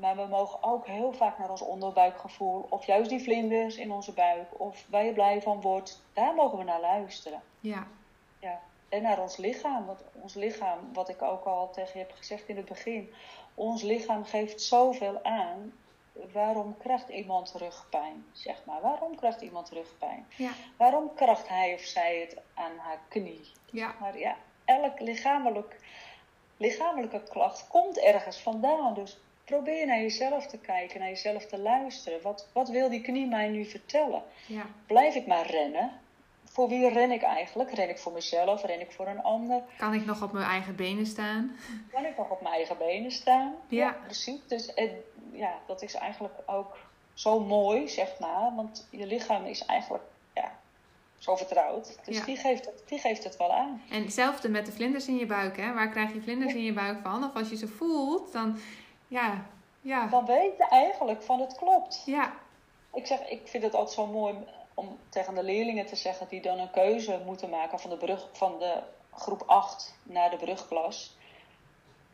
Maar 0.00 0.16
we 0.16 0.26
mogen 0.26 0.62
ook 0.62 0.86
heel 0.86 1.12
vaak 1.12 1.38
naar 1.38 1.50
ons 1.50 1.62
onderbuikgevoel, 1.62 2.66
of 2.68 2.86
juist 2.86 3.10
die 3.10 3.22
vlinders 3.22 3.76
in 3.76 3.92
onze 3.92 4.12
buik, 4.12 4.60
of 4.60 4.86
waar 4.88 5.04
je 5.04 5.12
blij 5.12 5.42
van 5.42 5.60
wordt, 5.60 6.02
daar 6.12 6.34
mogen 6.34 6.58
we 6.58 6.64
naar 6.64 6.80
luisteren. 6.80 7.42
Ja. 7.60 7.86
ja. 8.38 8.60
En 8.88 9.02
naar 9.02 9.20
ons 9.20 9.36
lichaam, 9.36 9.86
want 9.86 10.04
ons 10.12 10.34
lichaam, 10.34 10.78
wat 10.92 11.08
ik 11.08 11.22
ook 11.22 11.44
al 11.44 11.70
tegen 11.70 11.92
je 11.92 12.06
heb 12.06 12.16
gezegd 12.16 12.48
in 12.48 12.56
het 12.56 12.64
begin, 12.64 13.12
ons 13.54 13.82
lichaam 13.82 14.24
geeft 14.24 14.62
zoveel 14.62 15.24
aan. 15.24 15.72
Waarom 16.32 16.76
krijgt 16.78 17.08
iemand 17.08 17.52
rugpijn, 17.56 18.24
zeg 18.32 18.64
maar? 18.64 18.80
Waarom 18.80 19.16
krijgt 19.16 19.40
iemand 19.40 19.70
rugpijn? 19.70 20.26
Ja. 20.36 20.50
Waarom 20.76 21.14
krijgt 21.14 21.48
hij 21.48 21.74
of 21.74 21.80
zij 21.80 22.20
het 22.20 22.36
aan 22.54 22.76
haar 22.78 23.00
knie? 23.08 23.52
Ja. 23.70 23.94
Maar 24.00 24.18
ja, 24.18 24.36
elk 24.64 25.00
lichamelijk 25.00 25.76
lichamelijke 26.56 27.22
klacht 27.22 27.68
komt 27.68 27.98
ergens 27.98 28.38
vandaan. 28.38 28.94
Dus 28.94 29.18
probeer 29.50 29.86
naar 29.86 30.00
jezelf 30.00 30.46
te 30.46 30.58
kijken, 30.58 31.00
naar 31.00 31.08
jezelf 31.08 31.46
te 31.46 31.58
luisteren. 31.58 32.22
Wat, 32.22 32.48
wat 32.52 32.68
wil 32.68 32.88
die 32.90 33.00
knie 33.00 33.26
mij 33.26 33.48
nu 33.48 33.64
vertellen? 33.64 34.22
Ja. 34.46 34.66
Blijf 34.86 35.14
ik 35.14 35.26
maar 35.26 35.46
rennen? 35.50 35.90
Voor 36.44 36.68
wie 36.68 36.88
ren 36.88 37.10
ik 37.10 37.22
eigenlijk? 37.22 37.72
Ren 37.74 37.88
ik 37.88 37.98
voor 37.98 38.12
mezelf? 38.12 38.64
Ren 38.64 38.80
ik 38.80 38.92
voor 38.92 39.06
een 39.06 39.22
ander? 39.22 39.62
Kan 39.78 39.94
ik 39.94 40.04
nog 40.04 40.22
op 40.22 40.32
mijn 40.32 40.46
eigen 40.46 40.76
benen 40.76 41.06
staan? 41.06 41.56
Kan 41.92 42.04
ik 42.04 42.16
nog 42.16 42.30
op 42.30 42.40
mijn 42.40 42.54
eigen 42.54 42.78
benen 42.78 43.10
staan? 43.10 43.54
Ja. 43.68 43.96
precies. 44.04 44.40
Dus 44.48 44.74
en, 44.74 44.90
ja, 45.32 45.58
dat 45.66 45.82
is 45.82 45.94
eigenlijk 45.94 46.34
ook 46.46 46.76
zo 47.14 47.40
mooi, 47.40 47.88
zeg 47.88 48.18
maar. 48.18 48.54
Want 48.56 48.86
je 48.90 49.06
lichaam 49.06 49.44
is 49.44 49.64
eigenlijk 49.64 50.04
ja, 50.34 50.52
zo 51.18 51.36
vertrouwd. 51.36 51.98
Dus 52.04 52.16
Ja. 52.18 52.24
die, 52.24 52.36
geeft 52.36 52.64
het, 52.66 52.82
die 52.86 52.98
geeft 52.98 53.24
het 53.24 53.36
wel 53.36 53.52
aan. 53.52 53.82
En 53.90 54.02
hetzelfde 54.02 54.48
met 54.48 54.66
de 54.66 54.72
vlinders 54.72 55.08
in 55.08 55.16
je 55.16 55.26
buik, 55.26 55.56
hè? 55.56 55.72
Waar 55.74 55.88
krijg 55.90 56.12
je 56.12 56.20
vlinders 56.20 56.54
in 56.54 56.64
je 56.64 56.72
buik 56.72 56.98
van? 57.02 57.24
Of 57.24 57.34
als 57.34 57.48
je 57.50 57.56
ze 57.56 57.68
voelt, 57.68 58.32
dan 58.32 58.58
ja, 59.10 59.46
ja, 59.80 60.06
Dan 60.06 60.26
weet 60.26 60.56
je 60.56 60.68
eigenlijk 60.68 61.22
van 61.22 61.40
het 61.40 61.56
klopt. 61.56 62.02
ja, 62.06 62.32
Ik, 62.94 63.06
zeg, 63.06 63.28
ik 63.28 63.48
vind 63.48 63.62
het 63.62 63.74
altijd 63.74 63.94
zo 63.94 64.06
mooi 64.06 64.34
om 64.74 64.98
tegen 65.08 65.34
de 65.34 65.42
leerlingen 65.42 65.86
te 65.86 65.96
zeggen 65.96 66.28
die 66.28 66.42
dan 66.42 66.58
een 66.58 66.70
keuze 66.70 67.20
moeten 67.26 67.50
maken 67.50 67.78
van 67.80 67.90
de, 67.90 67.96
brug, 67.96 68.28
van 68.32 68.58
de 68.58 68.82
groep 69.14 69.42
8 69.46 69.94
naar 70.02 70.30
de 70.30 70.36
brugklas. 70.36 71.16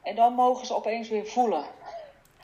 En 0.03 0.15
dan 0.15 0.33
mogen 0.33 0.67
ze 0.67 0.77
opeens 0.77 1.09
weer 1.09 1.27
voelen. 1.27 1.65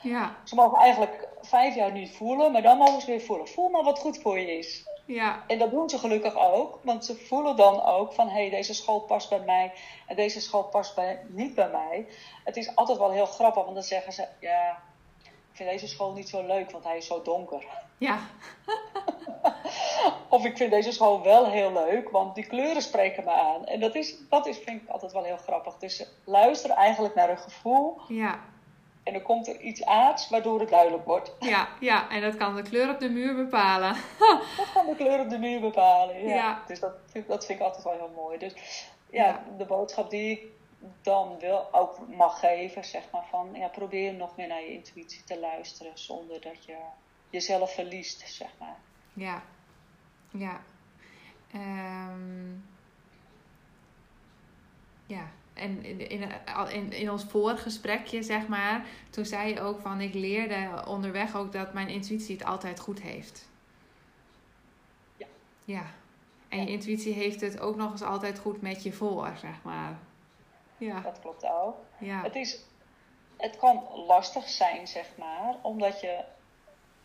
ja, 0.01 0.35
Ze 0.43 0.55
mogen 0.55 0.77
eigenlijk 0.77 1.27
vijf 1.41 1.75
jaar 1.75 1.91
niet 1.91 2.15
voelen, 2.15 2.51
maar 2.51 2.61
dan 2.61 2.77
mogen 2.77 3.01
ze 3.01 3.07
weer 3.07 3.21
voelen. 3.21 3.47
Voel 3.47 3.69
maar 3.69 3.83
wat 3.83 3.99
goed 3.99 4.17
voor 4.21 4.39
je 4.39 4.57
is. 4.57 4.83
Ja, 5.05 5.43
En 5.47 5.59
dat 5.59 5.71
doen 5.71 5.89
ze 5.89 5.97
gelukkig 5.97 6.37
ook, 6.37 6.79
want 6.83 7.05
ze 7.05 7.15
voelen 7.15 7.55
dan 7.55 7.83
ook 7.83 8.13
van 8.13 8.27
hé, 8.27 8.33
hey, 8.33 8.49
deze 8.49 8.73
school 8.73 8.99
past 8.99 9.29
bij 9.29 9.39
mij 9.39 9.71
en 10.07 10.15
deze 10.15 10.41
school 10.41 10.63
past 10.63 10.95
bij, 10.95 11.21
niet 11.27 11.55
bij 11.55 11.69
mij. 11.69 12.07
Het 12.43 12.57
is 12.57 12.75
altijd 12.75 12.97
wel 12.97 13.11
heel 13.11 13.25
grappig, 13.25 13.63
want 13.63 13.75
dan 13.75 13.83
zeggen 13.83 14.13
ze 14.13 14.27
ja, 14.39 14.81
ik 15.23 15.59
vind 15.59 15.69
deze 15.69 15.87
school 15.87 16.13
niet 16.13 16.29
zo 16.29 16.45
leuk, 16.45 16.71
want 16.71 16.83
hij 16.83 16.97
is 16.97 17.07
zo 17.07 17.21
donker. 17.21 17.65
ja, 17.97 18.19
Of 20.29 20.45
ik 20.45 20.57
vind 20.57 20.71
deze 20.71 20.91
school 20.91 21.21
wel 21.21 21.49
heel 21.49 21.73
leuk, 21.73 22.09
want 22.09 22.35
die 22.35 22.45
kleuren 22.45 22.81
spreken 22.81 23.23
me 23.23 23.31
aan. 23.31 23.65
En 23.65 23.79
dat, 23.79 23.95
is, 23.95 24.15
dat 24.29 24.47
is, 24.47 24.57
vind 24.57 24.81
ik 24.81 24.89
altijd 24.89 25.11
wel 25.11 25.23
heel 25.23 25.37
grappig. 25.37 25.77
Dus 25.77 25.95
ze 25.95 26.07
luisteren 26.25 26.75
eigenlijk 26.75 27.15
naar 27.15 27.27
hun 27.27 27.37
gevoel 27.37 28.01
ja, 28.07 28.39
en 29.03 29.13
dan 29.13 29.21
komt 29.21 29.47
er 29.47 29.59
iets 29.59 29.85
aards 29.85 30.29
waardoor 30.29 30.59
het 30.59 30.69
duidelijk 30.69 31.05
wordt. 31.05 31.35
ja, 31.39 31.67
ja. 31.79 32.09
En 32.09 32.21
dat 32.21 32.35
kan 32.37 32.55
de 32.55 32.61
kleur 32.61 32.89
op 32.89 32.99
de 32.99 33.09
muur 33.09 33.35
bepalen. 33.35 33.95
Dat 34.57 34.71
kan 34.73 34.85
de 34.85 34.95
kleur 34.95 35.19
op 35.19 35.29
de 35.29 35.37
muur 35.37 35.59
bepalen. 35.59 36.27
Ja. 36.27 36.35
Ja. 36.35 36.63
Dus 36.67 36.79
dat, 36.79 36.93
vind- 37.05 37.27
dat 37.27 37.45
vind 37.45 37.59
ik 37.59 37.65
altijd 37.65 37.83
wel 37.83 37.93
heel 37.93 38.11
mooi. 38.15 38.37
Dus 38.37 38.53
ja, 39.09 39.25
Ja. 39.25 39.43
de 39.57 39.65
boodschap 39.65 40.09
die 40.09 40.31
ik 40.31 40.41
dan 41.01 41.39
wil, 41.39 41.67
ook 41.73 42.07
mag 42.07 42.39
geven, 42.39 42.83
zeg 42.85 43.03
maar 43.11 43.25
van 43.29 43.49
ja, 43.53 43.67
probeer 43.67 44.13
nog 44.13 44.35
meer 44.35 44.47
naar 44.47 44.61
je 44.61 44.73
intuïtie 44.73 45.23
te 45.23 45.39
luisteren 45.39 45.91
zonder 45.97 46.41
dat 46.41 46.65
je 46.65 46.75
jezelf 47.29 47.73
verliest, 47.73 48.29
zeg 48.29 48.49
maar. 48.59 48.77
Ja, 49.13 49.43
ja. 50.31 50.61
Ehm, 51.53 52.51
ja, 55.05 55.27
en 55.53 55.83
in, 55.85 56.09
in, 56.09 56.31
in, 56.71 56.91
in 56.91 57.11
ons 57.11 57.23
voorgesprekje, 57.23 58.23
zeg 58.23 58.47
maar, 58.47 58.85
toen 59.09 59.25
zei 59.25 59.53
je 59.53 59.61
ook 59.61 59.79
van 59.79 60.01
ik 60.01 60.13
leerde 60.13 60.83
onderweg 60.87 61.35
ook 61.35 61.51
dat 61.51 61.73
mijn 61.73 61.87
intuïtie 61.87 62.35
het 62.35 62.45
altijd 62.45 62.79
goed 62.79 63.01
heeft. 63.01 63.49
Ja. 65.17 65.27
Ja. 65.65 65.85
En 66.49 66.61
je 66.61 66.67
intuïtie 66.71 67.13
heeft 67.13 67.41
het 67.41 67.59
ook 67.59 67.75
nog 67.75 67.91
eens 67.91 68.01
altijd 68.01 68.39
goed 68.39 68.61
met 68.61 68.83
je 68.83 68.91
voor, 68.93 69.31
zeg 69.37 69.61
maar. 69.63 69.97
Ja, 70.77 70.99
Dat 71.01 71.19
klopt 71.19 71.45
ook. 71.45 71.75
ja, 71.97 72.21
Het, 72.21 72.35
is, 72.35 72.59
het 73.37 73.57
kan 73.57 73.83
lastig 74.07 74.49
zijn, 74.49 74.87
zeg 74.87 75.09
maar, 75.17 75.55
omdat 75.61 76.01
je, 76.01 76.23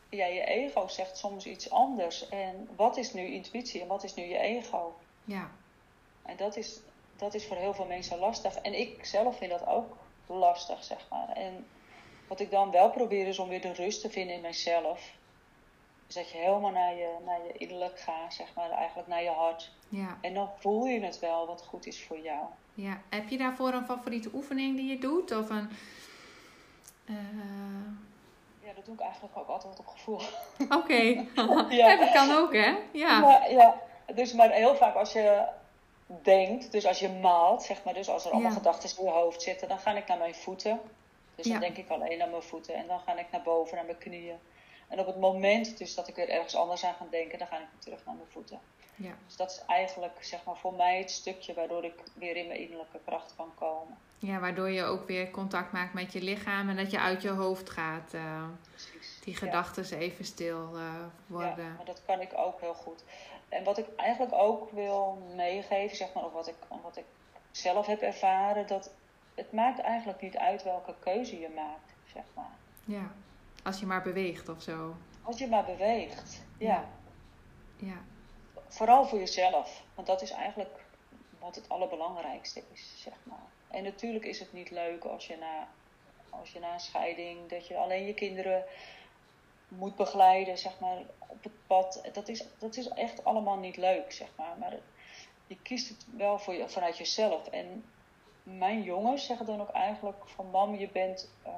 ja, 0.08 0.26
je 0.26 0.44
ego 0.44 0.88
zegt 0.88 1.16
soms 1.18 1.46
iets 1.46 1.70
anders. 1.70 2.28
En 2.28 2.68
wat 2.76 2.96
is 2.96 3.12
nu 3.12 3.22
intuïtie 3.26 3.80
en 3.80 3.87
wat 3.87 4.04
is 4.04 4.14
nu 4.14 4.22
je 4.22 4.38
ego? 4.38 4.96
ja, 5.24 5.50
En 6.22 6.37
dat 6.37 6.56
is, 6.56 6.80
dat 7.18 7.35
is 7.35 7.46
voor 7.46 7.57
heel 7.57 7.74
veel 7.74 7.87
mensen 7.87 8.18
lastig. 8.18 8.54
En 8.59 8.78
ik 8.78 9.04
zelf 9.04 9.37
vind 9.38 9.50
dat 9.50 9.66
ook 9.66 9.96
lastig, 10.26 10.85
zeg 10.85 11.07
maar. 11.11 11.28
En 11.37 11.66
wat 12.28 12.40
ik 12.40 12.50
dan 12.50 12.70
wel 12.70 12.90
probeer 12.90 13.26
is 13.26 13.38
om 13.38 13.48
weer 13.48 13.61
de 13.61 13.72
rust 13.72 14.00
te 14.00 14.11
vinden 14.11 14.35
in 14.35 14.40
mezelf. 14.40 15.11
Dus 16.07 16.14
dat 16.16 16.31
je 16.31 16.38
helemaal 16.38 16.70
naar 16.70 16.94
je, 16.94 17.14
naar 17.26 17.38
je 17.46 17.52
innerlijk 17.52 18.00
gaat, 18.00 18.35
zeg 18.35 18.46
maar, 18.54 18.70
eigenlijk 18.70 19.09
naar 19.09 19.22
je 19.22 19.31
hart. 19.31 19.72
ja, 19.88 20.18
En 20.20 20.35
dan 20.35 20.50
voel 20.59 20.85
je 20.87 21.00
het 21.00 21.18
wel 21.18 21.46
wat 21.46 21.62
goed 21.68 21.87
is 21.87 22.04
voor 22.04 22.18
jou. 22.18 22.44
ja. 22.74 23.00
Heb 23.11 23.28
je 23.28 23.38
daarvoor 23.38 23.72
een 23.72 23.85
favoriete 23.85 24.31
oefening 24.35 24.76
die 24.76 24.88
je 24.88 24.98
doet? 24.98 25.37
Of 25.37 25.50
een... 25.50 25.70
eh, 27.07 27.14
Ja, 28.64 28.72
dat 28.74 28.85
doe 28.85 28.94
ik 28.94 29.00
eigenlijk 29.00 29.37
ook 29.37 29.48
altijd 29.48 29.78
op 29.78 29.87
gevoel. 29.87 30.20
Oké, 30.78 30.94
Ja. 31.35 31.66
ja. 31.70 31.96
dat 32.04 32.11
kan 32.12 32.31
ook 32.31 32.52
hè? 32.52 32.74
Ja, 32.92 33.20
Maar, 33.20 33.52
ja, 33.52 33.74
dus 34.14 34.33
maar 34.33 34.50
heel 34.50 34.74
vaak 34.76 34.94
als 34.94 35.12
je 35.12 35.42
denkt, 36.23 36.73
dus 36.73 36.87
als 36.87 36.99
je 36.99 37.09
maalt, 37.09 37.62
zeg 37.62 37.85
maar, 37.85 37.94
dus 37.94 38.09
als 38.09 38.25
er 38.25 38.31
allemaal 38.31 38.51
Ja. 38.51 38.57
gedachten 38.57 38.99
in 38.99 39.05
je 39.05 39.11
hoofd 39.11 39.42
zitten, 39.42 39.68
dan 39.68 39.79
ga 39.79 39.97
ik 39.97 40.07
naar 40.09 40.18
mijn 40.18 40.35
voeten. 40.35 40.81
Dus 41.35 41.47
Ja. 41.47 41.53
dan 41.53 41.61
denk 41.61 41.77
ik 41.77 41.88
alleen 41.90 42.23
aan 42.23 42.31
mijn 42.31 42.42
voeten 42.42 42.75
en 42.75 42.87
dan 42.87 43.01
ga 43.01 43.18
ik 43.18 43.31
naar 43.31 43.42
boven, 43.42 43.77
naar 43.77 43.85
mijn 43.85 43.99
knieën. 43.99 44.38
En 44.88 45.01
op 45.01 45.07
het 45.07 45.18
moment 45.21 45.79
dus 45.79 45.94
dat 45.94 46.09
ik 46.09 46.14
weer 46.14 46.29
ergens 46.29 46.55
anders 46.57 46.85
aan 46.85 46.94
ga 46.94 47.07
denken, 47.11 47.38
dan 47.38 47.47
ga 47.49 47.55
ik 47.57 47.66
weer 47.73 47.81
terug 47.81 48.05
naar 48.05 48.14
mijn 48.14 48.29
voeten. 48.31 48.61
ja, 48.94 49.14
Dus 49.27 49.37
dat 49.37 49.51
is 49.51 49.62
eigenlijk 49.66 50.25
zeg 50.25 50.44
maar 50.44 50.57
voor 50.57 50.75
mij 50.75 50.99
het 50.99 51.11
stukje 51.11 51.55
waardoor 51.55 51.85
ik 51.85 51.94
weer 52.14 52.37
in 52.37 52.47
mijn 52.47 52.61
innerlijke 52.61 53.01
kracht 53.05 53.35
kan 53.37 53.53
komen. 53.55 53.99
ja, 54.18 54.38
waardoor 54.38 54.71
je 54.71 54.83
ook 54.83 55.07
weer 55.07 55.31
contact 55.31 55.73
maakt 55.73 55.92
met 55.94 56.12
je 56.12 56.21
lichaam 56.23 56.68
en 56.68 56.77
dat 56.77 56.90
je 56.90 57.01
uit 57.01 57.23
je 57.23 57.29
hoofd 57.31 57.71
gaat. 57.71 58.14
eh, 58.14 58.44
die 59.25 59.33
Ja. 59.33 59.38
gedachten 59.38 59.99
even 59.99 60.25
stil 60.25 60.64
eh, 60.75 60.81
Ja, 60.81 61.11
worden. 61.27 61.75
maar 61.77 61.85
dat 61.85 62.03
kan 62.07 62.21
ik 62.21 62.31
ook 62.37 62.61
heel 62.61 62.75
goed. 62.75 63.05
En 63.48 63.64
wat 63.64 63.78
ik 63.78 63.87
eigenlijk 63.96 64.32
ook 64.32 64.70
wil 64.70 65.18
meegeven, 65.34 65.96
zeg 65.96 66.12
maar, 66.12 66.24
of 66.24 66.32
wat 66.32 66.48
ik, 66.48 66.54
wat 66.82 66.96
ik 66.96 67.04
zelf 67.50 67.87
heb 67.87 68.00
ervaren, 68.00 68.66
dat 68.66 68.90
het 69.34 69.52
maakt 69.52 69.78
eigenlijk 69.78 70.20
niet 70.20 70.37
uit 70.37 70.62
welke 70.62 70.94
keuze 70.98 71.40
je 71.40 71.48
maakt, 71.54 71.94
zeg 72.12 72.24
maar. 72.34 72.56
Ja, 72.84 73.12
als 73.62 73.80
je 73.80 73.87
maar 73.87 74.02
beweegt 74.02 74.48
of 74.48 74.62
zo. 74.62 74.96
Als 75.22 75.38
je 75.38 75.48
maar 75.48 75.64
beweegt. 75.64 76.44
Ja. 76.58 76.84
Ja, 77.76 78.02
Vooral 78.68 79.06
voor 79.06 79.18
jezelf. 79.18 79.82
Want 79.94 80.06
dat 80.06 80.22
is 80.22 80.30
eigenlijk 80.30 80.80
wat 81.38 81.54
het 81.54 81.68
allerbelangrijkste 81.68 82.62
is, 82.72 82.94
zeg 82.96 83.14
maar. 83.22 83.46
En 83.68 83.82
natuurlijk 83.82 84.24
is 84.24 84.38
het 84.38 84.52
niet 84.52 84.70
leuk 84.70 85.04
als 85.04 85.26
je 85.26 85.37
na, 85.37 85.68
als 86.30 86.52
je 86.52 86.58
na 86.58 86.72
een 86.72 86.80
scheiding, 86.80 87.48
dat 87.48 87.66
je 87.66 87.76
alleen 87.76 88.06
je 88.06 88.14
kinderen 88.14 88.64
moet 89.68 89.96
begeleiden, 89.96 90.59
zeg 90.59 90.78
maar, 90.81 90.98
op 91.18 91.42
het 91.42 91.66
pad. 91.66 92.09
Dat 92.12 92.28
is, 92.28 92.44
dat 92.59 92.76
is 92.76 92.88
echt 92.88 93.24
allemaal 93.24 93.59
niet 93.59 93.76
leuk, 93.76 94.12
zeg 94.12 94.28
maar. 94.37 94.57
Maar 94.59 94.76
je 95.46 95.57
kiest 95.62 95.88
het 95.88 96.07
wel 96.16 96.38
voor 96.38 96.54
je, 96.54 96.68
vanuit 96.68 96.98
jezelf. 96.98 97.46
En 97.46 97.85
mijn 98.42 98.83
jongens 98.83 99.26
zeggen 99.26 99.46
dan 99.46 99.61
ook 99.61 99.70
eigenlijk 99.70 100.22
van, 100.24 100.50
mam, 100.50 100.74
je 100.74 100.88
bent 100.88 101.31
eh, 101.42 101.52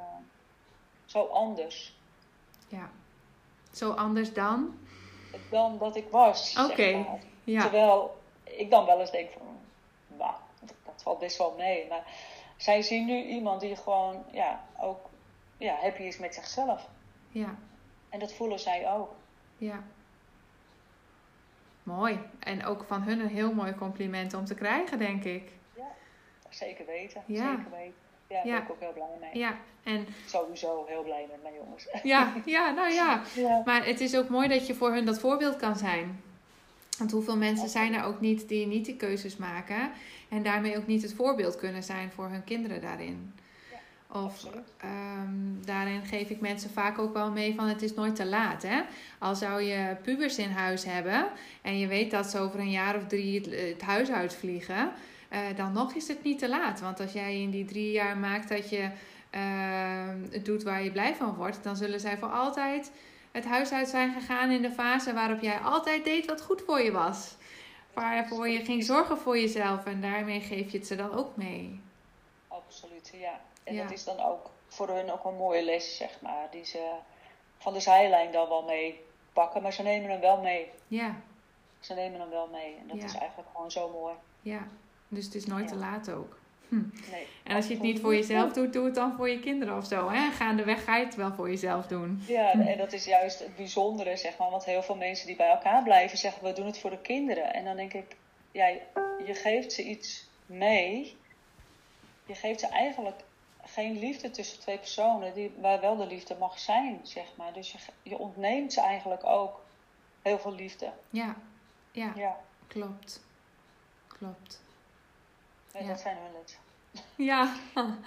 zo 1.05 1.25
anders 1.25 1.99
ja. 2.71 2.91
Zo 3.73 3.93
anders 3.93 4.33
dan? 4.33 4.79
dan 5.51 5.79
dat 5.79 5.97
ik 5.97 6.09
was. 6.11 6.53
zeg 6.53 6.71
Oké, 6.71 6.93
maar. 6.93 7.19
Ja, 7.45 7.61
Terwijl 7.61 8.21
ik 8.45 8.71
dan 8.71 8.87
wel 8.87 9.01
eens 9.01 9.11
denk 9.11 9.31
van, 9.31 9.47
nou, 10.17 10.35
dat 10.85 11.03
valt 11.03 11.19
best 11.19 11.39
wel 11.39 11.55
mee. 11.57 11.89
Maar 11.89 12.15
zij 12.57 12.83
zien 12.83 13.07
nu 13.07 13.23
iemand 13.23 13.61
die 13.61 13.77
gewoon, 13.77 14.25
ja, 14.31 14.65
ook 14.81 15.09
ja, 15.57 15.75
happy 15.75 16.03
is 16.03 16.19
met 16.19 16.35
zichzelf. 16.35 16.89
ja, 17.29 17.59
En 18.11 18.19
dat 18.19 18.33
voelen 18.33 18.59
zij 18.61 18.91
ook. 18.93 19.15
ja. 19.59 19.83
Mooi. 21.83 22.19
En 22.39 22.65
ook 22.65 22.85
van 22.87 23.03
hun 23.03 23.21
een 23.21 23.29
heel 23.29 23.53
mooi 23.53 23.75
compliment 23.75 24.35
om 24.35 24.45
te 24.45 24.55
krijgen, 24.55 24.99
denk 24.99 25.25
ik. 25.25 25.43
Zeker 26.49 26.87
weten. 26.87 27.23
Ja. 27.27 27.57
Zeker 27.57 27.71
weten. 27.71 27.95
Ja, 28.27 28.37
daar 28.37 28.47
Ja. 28.47 28.55
ben 28.55 28.63
ik 28.63 28.71
ook 28.71 28.81
heel 28.81 28.93
blij 28.93 29.07
mee. 29.21 29.39
Ja, 29.43 29.57
en 29.83 30.07
Sowieso 30.27 30.85
heel 30.89 31.03
blij 31.03 31.27
met 31.31 31.43
mijn 31.43 31.55
jongens. 31.55 31.89
ja, 32.03 32.33
ja, 32.45 32.71
nou 32.71 32.93
ja. 32.93 33.23
Ja. 33.35 33.63
Maar 33.65 33.87
het 33.87 34.01
is 34.01 34.17
ook 34.17 34.29
mooi 34.29 34.49
dat 34.49 34.67
je 34.67 34.75
voor 34.75 34.93
hun 34.93 35.05
dat 35.05 35.19
voorbeeld 35.21 35.57
kan 35.57 35.77
zijn. 35.77 36.21
Want 36.99 37.11
hoeveel 37.13 37.37
mensen 37.37 37.69
zijn 37.69 37.95
er 37.95 38.05
ook 38.05 38.21
niet 38.21 38.49
die 38.49 38.67
niet 38.67 38.85
die 38.85 38.97
keuzes 38.97 39.37
maken 39.37 39.91
en 40.29 40.43
daarmee 40.43 40.77
ook 40.77 40.87
niet 40.87 41.03
het 41.03 41.15
voorbeeld 41.15 41.57
kunnen 41.57 41.83
zijn 41.83 42.11
voor 42.11 42.29
hun 42.29 42.45
kinderen 42.45 42.81
daarin. 42.81 43.35
Of 44.13 44.47
ehm, 44.77 45.65
daarin 45.65 46.05
geef 46.05 46.29
ik 46.31 46.41
mensen 46.41 46.71
vaak 46.71 46.99
ook 46.99 47.13
wel 47.13 47.31
mee 47.31 47.55
van 47.55 47.67
het 47.67 47.83
is 47.83 47.95
nooit 47.95 48.17
te 48.17 48.27
laat. 48.27 48.63
Hè? 48.63 48.81
Al 49.19 49.35
zou 49.35 49.63
je 49.63 49.97
pubers 50.03 50.39
in 50.39 50.51
huis 50.51 50.85
hebben 50.85 51.27
en 51.63 51.79
je 51.79 51.87
weet 51.87 52.11
dat 52.11 52.27
ze 52.27 52.39
over 52.39 52.61
een 52.61 52.71
jaar 52.71 52.97
of 52.97 53.07
drie 53.07 53.41
het, 53.41 53.71
het 53.73 53.83
huis 53.83 54.11
uitvliegen, 54.11 54.93
eh, 55.29 55.41
dan 55.57 55.73
nog 55.73 55.95
is 55.95 56.09
het 56.09 56.23
niet 56.23 56.39
te 56.39 56.49
laat. 56.49 56.81
Want 56.81 57.01
als 57.01 57.13
jij 57.13 57.41
in 57.41 57.51
die 57.51 57.65
drie 57.65 57.93
jaar 57.93 58.17
maakt 58.17 58.49
dat 58.49 58.71
je 58.71 58.91
ehm, 59.31 60.19
het 60.31 60.45
doet 60.45 60.63
waar 60.63 60.83
je 60.83 60.91
blij 60.91 61.15
van 61.15 61.35
wordt, 61.35 61.63
dan 61.63 61.77
zullen 61.77 62.01
zij 62.01 62.19
voor 62.19 62.33
altijd 62.33 62.91
het 63.33 63.45
huis 63.45 63.73
uit 63.73 63.89
zijn 63.89 64.13
gegaan 64.13 64.51
in 64.51 64.63
de 64.63 64.71
fase 64.71 65.13
waarop 65.13 65.41
jij 65.41 65.59
altijd 65.59 66.05
deed 66.05 66.27
wat 66.27 66.43
goed 66.43 66.63
voor 66.67 66.81
je 66.81 66.93
was. 66.93 67.35
Waarvoor 67.95 68.49
je 68.49 68.65
ging 68.65 68.85
zorgen 68.85 69.19
voor 69.19 69.39
jezelf 69.39 69.85
en 69.85 70.01
daarmee 70.01 70.41
geef 70.41 70.73
je 70.73 70.79
het 70.79 70.87
ze 70.87 70.97
dan 70.97 71.13
ook 71.13 71.37
mee. 71.37 71.81
Absoluut, 72.49 73.13
ja. 73.21 73.41
En 73.71 73.77
Ja. 73.77 73.83
dat 73.83 73.93
is 73.93 74.05
dan 74.05 74.21
ook 74.21 74.51
voor 74.69 74.89
hun 74.89 75.13
ook 75.13 75.25
een 75.25 75.37
mooie 75.37 75.63
les, 75.63 75.97
zeg 75.97 76.19
maar. 76.21 76.49
Die 76.51 76.65
ze 76.65 76.91
van 77.59 77.73
de 77.73 77.81
zijlijn 77.81 78.33
dan 78.33 78.49
wel 78.49 78.63
mee 78.63 79.01
pakken. 79.33 79.63
Maar 79.63 79.73
ze 79.73 79.83
nemen 79.83 80.11
hem 80.11 80.21
wel 80.21 80.41
mee. 80.41 80.71
Ja, 80.89 81.15
Ze 81.81 81.95
nemen 81.95 82.21
hem 82.21 82.31
wel 82.31 82.49
mee. 82.53 82.77
En 82.81 82.89
dat 82.89 82.97
Ja. 82.97 83.05
is 83.05 83.15
eigenlijk 83.15 83.49
gewoon 83.55 83.71
zo 83.71 83.89
mooi. 83.89 84.15
ja. 84.43 84.67
Dus 85.09 85.25
het 85.25 85.35
is 85.35 85.47
nooit 85.47 85.65
Ja. 85.65 85.71
te 85.71 85.77
laat 85.77 86.11
ook. 86.11 86.39
Nee. 86.69 87.27
En 87.45 87.57
als 87.57 87.67
je 87.67 87.73
het 87.75 87.83
niet 87.83 88.01
voor 88.01 88.15
jezelf 88.15 88.53
doet, 88.53 88.73
doe 88.73 88.85
het 88.85 88.95
dan 88.95 89.15
voor 89.17 89.29
je 89.29 89.41
kinderen 89.41 89.77
of 89.77 89.87
zo. 89.87 90.09
Hè? 90.11 90.31
Gaandeweg 90.31 90.85
ga 90.85 90.97
je 90.97 91.05
het 91.05 91.15
wel 91.15 91.33
voor 91.33 91.49
jezelf 91.51 91.87
doen. 91.87 92.23
Ja, 92.27 92.53
en 92.53 92.79
dat 92.79 92.93
is 92.93 93.05
juist 93.05 93.39
het 93.39 93.57
bijzondere, 93.57 94.17
zeg 94.17 94.37
maar. 94.39 94.51
Want 94.51 94.65
heel 94.65 94.83
veel 94.83 94.97
mensen 94.97 95.27
die 95.27 95.37
bij 95.37 95.49
elkaar 95.51 95.83
blijven 95.83 96.19
zeggen, 96.19 96.45
we 96.45 96.53
doen 96.53 96.67
het 96.67 96.79
voor 96.79 96.91
de 96.91 96.99
kinderen. 96.99 97.53
En 97.55 97.65
dan 97.65 97.77
denk 97.77 97.93
ik, 97.93 98.17
ja, 98.53 98.67
je 99.27 99.35
geeft 99.35 99.73
ze 99.73 99.83
iets 99.83 100.29
mee. 100.47 101.17
Je 102.27 102.35
geeft 102.35 102.61
ze 102.61 102.67
eigenlijk 102.67 103.21
geen 103.65 103.99
liefde 103.99 104.31
tussen 104.31 104.61
twee 104.61 104.79
personen, 104.79 105.35
die, 105.35 105.53
waar 105.61 105.81
wel 105.81 105.97
de 105.97 106.07
liefde 106.07 106.37
mag 106.39 106.59
zijn, 106.59 107.01
zeg 107.03 107.25
maar. 107.37 107.53
Dus 107.53 107.73
je, 107.73 107.79
je 108.03 108.19
ontneemt 108.19 108.73
ze 108.73 108.81
eigenlijk 108.81 109.25
ook 109.25 109.61
heel 110.23 110.39
veel 110.39 110.55
liefde. 110.55 110.93
Ja, 111.11 111.37
ja, 111.93 112.13
Ja, 112.17 112.41
klopt. 112.67 113.25
Klopt. 114.07 114.63
en 115.73 115.83
Ja. 115.83 115.89
dat 115.89 116.01
zijn 116.01 116.17
hun 116.17 116.41
het. 116.41 116.59
Ja, 117.17 117.55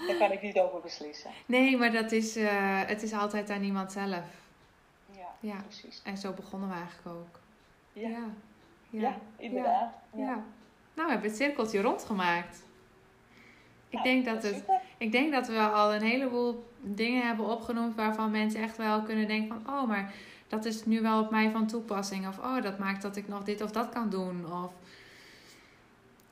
Daar 0.07 0.17
kan 0.17 0.31
ik 0.31 0.41
niet 0.41 0.59
over 0.59 0.81
beslissen. 0.81 1.31
nee, 1.45 1.77
maar 1.77 1.91
dat 1.91 2.11
is, 2.11 2.35
eh, 2.35 2.81
het 2.85 3.03
is 3.03 3.13
altijd 3.13 3.49
aan 3.49 3.63
iemand 3.63 3.91
zelf. 3.91 4.25
Ja, 5.11 5.27
Ja. 5.39 5.55
precies. 5.61 6.01
En 6.03 6.17
zo 6.17 6.31
begonnen 6.33 6.69
we 6.69 6.75
eigenlijk 6.75 7.07
ook. 7.17 7.39
Ja, 7.93 8.09
ja. 8.09 8.29
ja. 8.89 9.15
inderdaad. 9.37 9.93
Ja. 10.13 10.25
Ja. 10.25 10.43
Nou, 10.93 11.07
we 11.07 11.11
hebben 11.13 11.29
het 11.29 11.37
cirkeltje 11.39 11.81
rondgemaakt. 11.81 12.63
Ik, 13.93 14.03
denk 14.03 14.25
dat 14.25 14.43
het, 14.43 14.63
ik 14.97 15.11
denk 15.11 15.31
dat 15.31 15.47
we 15.47 15.59
al 15.59 15.93
een 15.93 16.01
heleboel 16.01 16.63
dingen 16.79 17.25
hebben 17.25 17.45
opgenoemd 17.45 17.95
waarvan 17.95 18.31
mensen 18.31 18.61
echt 18.61 18.77
wel 18.77 19.01
kunnen 19.01 19.27
denken 19.27 19.61
van... 19.61 19.75
Oh, 19.75 19.87
maar 19.87 20.13
dat 20.47 20.65
is 20.65 20.85
nu 20.85 21.01
wel 21.01 21.21
op 21.21 21.31
mij 21.31 21.51
van 21.51 21.67
toepassing. 21.67 22.27
Of 22.27 22.37
oh, 22.37 22.61
dat 22.61 22.77
maakt 22.77 23.01
dat 23.01 23.15
ik 23.15 23.27
nog 23.27 23.43
dit 23.43 23.61
of 23.61 23.71
dat 23.71 23.89
kan 23.89 24.09
doen. 24.09 24.45
Of 24.63 24.71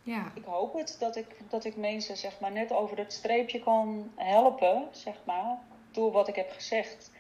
ja, 0.04 0.32
Ik 0.34 0.44
hoop 0.46 0.74
het 0.74 0.96
dat 1.00 1.16
ik, 1.16 1.26
dat 1.50 1.66
ik 1.66 1.76
mensen 1.76 2.18
zeg 2.18 2.40
maar, 2.40 2.52
net 2.52 2.72
over 2.72 2.96
dat 2.96 3.14
streepje 3.14 3.60
kan 3.60 4.12
helpen, 4.16 4.88
zeg 4.92 5.16
maar, 5.26 5.58
door 5.92 6.12
wat 6.12 6.28
ik 6.28 6.36
heb 6.36 6.52
gezegd. 6.52 7.12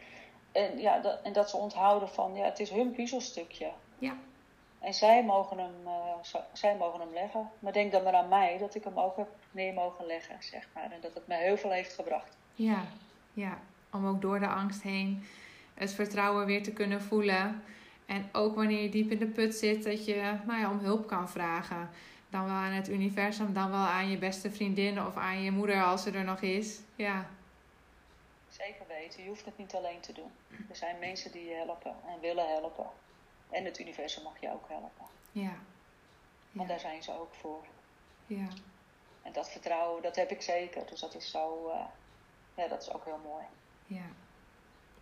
En, 0.51 0.79
ja, 0.79 0.99
dat, 0.99 1.19
en 1.23 1.33
dat 1.33 1.49
ze 1.49 1.57
onthouden 1.57 2.09
van, 2.09 2.35
ja, 2.35 2.43
het 2.43 2.59
is 2.59 2.69
hun 2.69 2.91
puzzelstukje. 2.91 3.71
Ja. 3.99 4.17
En 4.81 4.93
zij 4.93 5.23
mogen, 5.23 5.57
hem, 5.57 5.73
eh, 5.85 6.39
zij 6.53 6.75
mogen 6.77 6.99
hem 6.99 7.13
leggen. 7.13 7.49
Maar 7.59 7.73
denk 7.73 7.91
dan 7.91 8.03
maar 8.03 8.13
aan 8.13 8.27
mij, 8.27 8.57
dat 8.57 8.75
ik 8.75 8.83
hem 8.83 8.99
ook 8.99 9.17
heb 9.17 9.27
neer 9.51 9.73
mogen 9.73 10.05
leggen, 10.05 10.35
zeg 10.39 10.67
maar. 10.73 10.91
En 10.91 11.01
dat 11.01 11.13
het 11.13 11.27
me 11.27 11.35
heel 11.35 11.57
veel 11.57 11.71
heeft 11.71 11.93
gebracht. 11.93 12.37
ja, 12.55 12.83
ja. 13.33 13.59
Om 13.91 14.07
ook 14.07 14.21
door 14.21 14.39
de 14.39 14.47
angst 14.47 14.81
heen 14.81 15.23
het 15.73 15.93
vertrouwen 15.93 16.45
weer 16.45 16.63
te 16.63 16.73
kunnen 16.73 17.01
voelen. 17.01 17.63
En 18.05 18.29
ook 18.31 18.55
wanneer 18.55 18.81
je 18.81 18.89
diep 18.89 19.11
in 19.11 19.19
de 19.19 19.25
put 19.25 19.55
zit, 19.55 19.83
dat 19.83 20.05
je 20.05 20.35
nou 20.45 20.59
ja, 20.59 20.69
om 20.69 20.79
hulp 20.79 21.07
kan 21.07 21.29
vragen. 21.29 21.89
Dan 22.29 22.45
wel 22.45 22.53
aan 22.53 22.71
het 22.71 22.89
universum, 22.89 23.53
dan 23.53 23.69
wel 23.71 23.79
aan 23.79 24.09
je 24.09 24.17
beste 24.17 24.51
vriendin 24.51 25.05
of 25.05 25.17
aan 25.17 25.41
je 25.41 25.51
moeder 25.51 25.83
als 25.83 26.03
ze 26.03 26.11
er 26.11 26.23
nog 26.23 26.41
is. 26.41 26.79
Ja, 26.95 27.25
Zeker 28.49 28.85
weten, 28.87 29.23
je 29.23 29.27
hoeft 29.27 29.45
het 29.45 29.57
niet 29.57 29.75
alleen 29.75 29.99
te 29.99 30.13
doen. 30.13 30.31
Er 30.69 30.75
zijn 30.75 30.99
mensen 30.99 31.31
die 31.31 31.45
je 31.45 31.53
helpen 31.53 31.95
en 32.07 32.19
willen 32.21 32.47
helpen. 32.47 32.85
En 33.51 33.65
het 33.65 33.79
universum 33.79 34.23
mag 34.23 34.39
je 34.41 34.51
ook 34.51 34.67
helpen. 34.69 35.05
ja, 35.31 35.53
Want 36.51 36.67
ja, 36.67 36.73
daar 36.73 36.79
zijn 36.79 37.03
ze 37.03 37.19
ook 37.19 37.33
voor. 37.33 37.65
ja. 38.27 38.47
En 39.21 39.31
dat 39.33 39.49
vertrouwen, 39.51 40.01
dat 40.01 40.15
heb 40.15 40.31
ik 40.31 40.41
zeker. 40.41 40.85
Dus 40.89 40.99
dat 40.99 41.15
is 41.15 41.31
zo, 41.31 41.67
eh, 41.69 41.85
ja, 42.55 42.67
dat 42.67 42.81
is 42.81 42.93
ook 42.93 43.05
heel 43.05 43.19
mooi. 43.23 43.43
ja. 43.85 44.05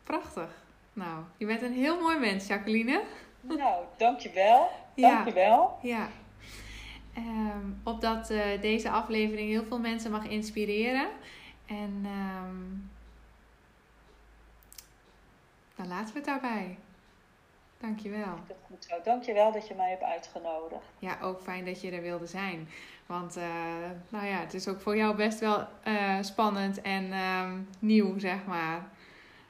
Prachtig. 0.04 0.64
Nou, 0.94 1.24
je 1.38 1.46
bent 1.46 1.62
een 1.62 1.74
heel 1.74 2.00
mooi 2.00 2.18
mens, 2.18 2.48
Jacqueline. 2.48 3.04
Nou, 3.42 3.86
dankjewel. 3.98 4.70
Ja. 4.94 5.14
Dankjewel. 5.16 5.80
Ja. 5.82 6.10
Ehm, 7.14 7.72
opdat 7.84 8.30
eh, 8.30 8.62
deze 8.62 8.90
aflevering 8.90 9.50
heel 9.50 9.64
veel 9.66 9.80
mensen 9.80 10.12
mag 10.12 10.26
inspireren. 10.26 11.10
En 11.66 12.02
ehm, 12.06 12.64
dan 15.76 15.88
laten 15.88 16.14
we 16.14 16.20
het 16.20 16.26
daarbij. 16.28 16.78
Dankjewel. 17.82 18.34
Is 18.48 18.56
goed 18.68 18.86
zo. 18.90 18.96
Dankjewel 19.04 19.52
dat 19.52 19.68
je 19.68 19.74
mij 19.76 19.90
hebt 19.90 20.04
uitgenodigd. 20.04 20.82
Ja, 21.00 21.18
ook 21.22 21.42
fijn 21.42 21.66
dat 21.66 21.82
je 21.82 21.92
er 21.92 22.02
wilde 22.02 22.26
zijn. 22.28 22.70
Want 23.06 23.38
eh, 23.38 23.44
nou 24.10 24.26
ja, 24.26 24.40
het 24.40 24.54
is 24.54 24.68
ook 24.68 24.82
voor 24.82 24.98
jou 24.98 25.16
best 25.16 25.40
wel 25.40 25.68
eh, 25.84 26.18
spannend 26.22 26.82
en 26.82 27.12
ehm, 27.12 27.58
nieuw, 27.80 28.20
zeg 28.20 28.46
maar. 28.46 28.88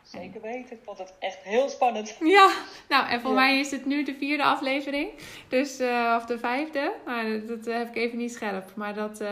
Zeker 0.03 0.41
weten. 0.41 0.75
Ik 0.75 0.83
vond 0.83 0.97
het 0.97 1.13
echt 1.19 1.39
heel 1.43 1.69
spannend. 1.69 2.17
Ja, 2.37 2.51
nou 2.89 3.07
en 3.09 3.21
voor 3.21 3.29
Ja. 3.29 3.35
mij 3.35 3.59
is 3.59 3.71
het 3.71 3.85
nu 3.85 4.03
de 4.03 4.15
vierde 4.15 4.43
aflevering. 4.43 5.09
Dus, 5.47 5.79
eh, 5.79 6.13
of 6.17 6.25
de 6.25 6.39
vijfde. 6.39 6.93
Nou, 7.05 7.45
dat, 7.45 7.63
dat 7.63 7.73
heb 7.73 7.87
ik 7.87 7.95
even 7.95 8.17
niet 8.17 8.33
scherp. 8.33 8.75
Maar 8.75 8.93
dat 8.93 9.23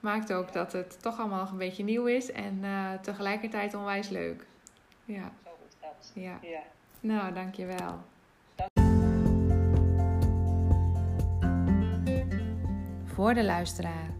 maakt 0.00 0.32
ook 0.32 0.52
dat 0.52 0.72
het 0.72 1.02
toch 1.02 1.18
allemaal 1.18 1.38
nog 1.40 1.50
een 1.50 1.58
beetje 1.58 1.84
nieuw 1.84 2.06
is. 2.06 2.32
En 2.32 2.62
tegelijkertijd 3.02 3.74
onwijs 3.74 4.08
leuk. 4.08 4.46
Ja, 5.04 5.32
Zo 5.44 5.50
is 5.68 5.74
dat. 5.80 6.12
ja. 6.14 6.38
Ja. 6.42 6.60
Nou, 7.00 7.32
dankjewel. 7.32 7.98
Voor 13.20 13.34
de 13.34 13.44
luisteraar. 13.44 14.10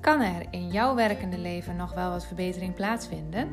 Kan 0.00 0.20
er 0.20 0.46
in 0.50 0.68
jouw 0.68 0.94
werkende 0.94 1.38
leven 1.38 1.76
nog 1.76 1.94
wel 1.94 2.10
wat 2.10 2.26
verbetering 2.26 2.74
plaatsvinden? 2.74 3.48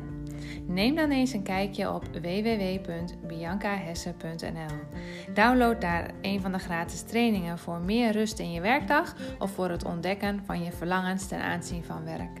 Neem 0.66 0.94
dan 0.94 1.10
eens 1.10 1.32
een 1.32 1.42
kijkje 1.42 1.92
op 1.92 2.04
www.biancahesse.nl. 2.12 4.76
Download 5.34 5.80
daar 5.80 6.10
een 6.20 6.40
van 6.40 6.52
de 6.52 6.58
gratis 6.58 7.02
trainingen 7.02 7.58
voor 7.58 7.80
meer 7.80 8.12
rust 8.12 8.38
in 8.38 8.52
je 8.52 8.60
werkdag 8.60 9.16
of 9.38 9.50
voor 9.50 9.70
het 9.70 9.84
ontdekken 9.84 10.42
van 10.44 10.64
je 10.64 10.72
verlangens 10.72 11.26
ten 11.26 11.40
aanzien 11.40 11.84
van 11.84 12.04
werk. 12.04 12.40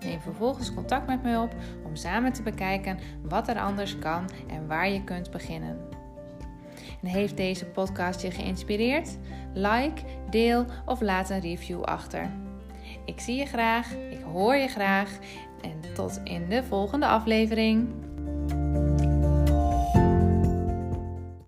Neem 0.00 0.20
vervolgens 0.20 0.74
contact 0.74 1.06
met 1.06 1.22
mij 1.22 1.38
op 1.38 1.54
om 1.84 1.96
samen 1.96 2.32
te 2.32 2.42
bekijken 2.42 2.98
wat 3.22 3.48
er 3.48 3.58
anders 3.58 3.98
kan 3.98 4.30
en 4.48 4.66
waar 4.66 4.88
je 4.88 5.04
kunt 5.04 5.30
beginnen. 5.30 5.98
En 7.02 7.08
heeft 7.08 7.36
deze 7.36 7.66
podcast 7.66 8.22
je 8.22 8.30
geïnspireerd? 8.30 9.18
Like, 9.54 10.02
deel 10.30 10.64
of 10.86 11.00
laat 11.00 11.30
een 11.30 11.40
review 11.40 11.82
achter. 11.82 12.30
Ik 13.04 13.20
zie 13.20 13.36
je 13.36 13.46
graag, 13.46 13.92
ik 14.10 14.22
hoor 14.32 14.54
je 14.54 14.68
graag 14.68 15.18
en 15.62 15.94
tot 15.94 16.20
in 16.24 16.48
de 16.48 16.64
volgende 16.64 17.06
aflevering. 17.06 17.88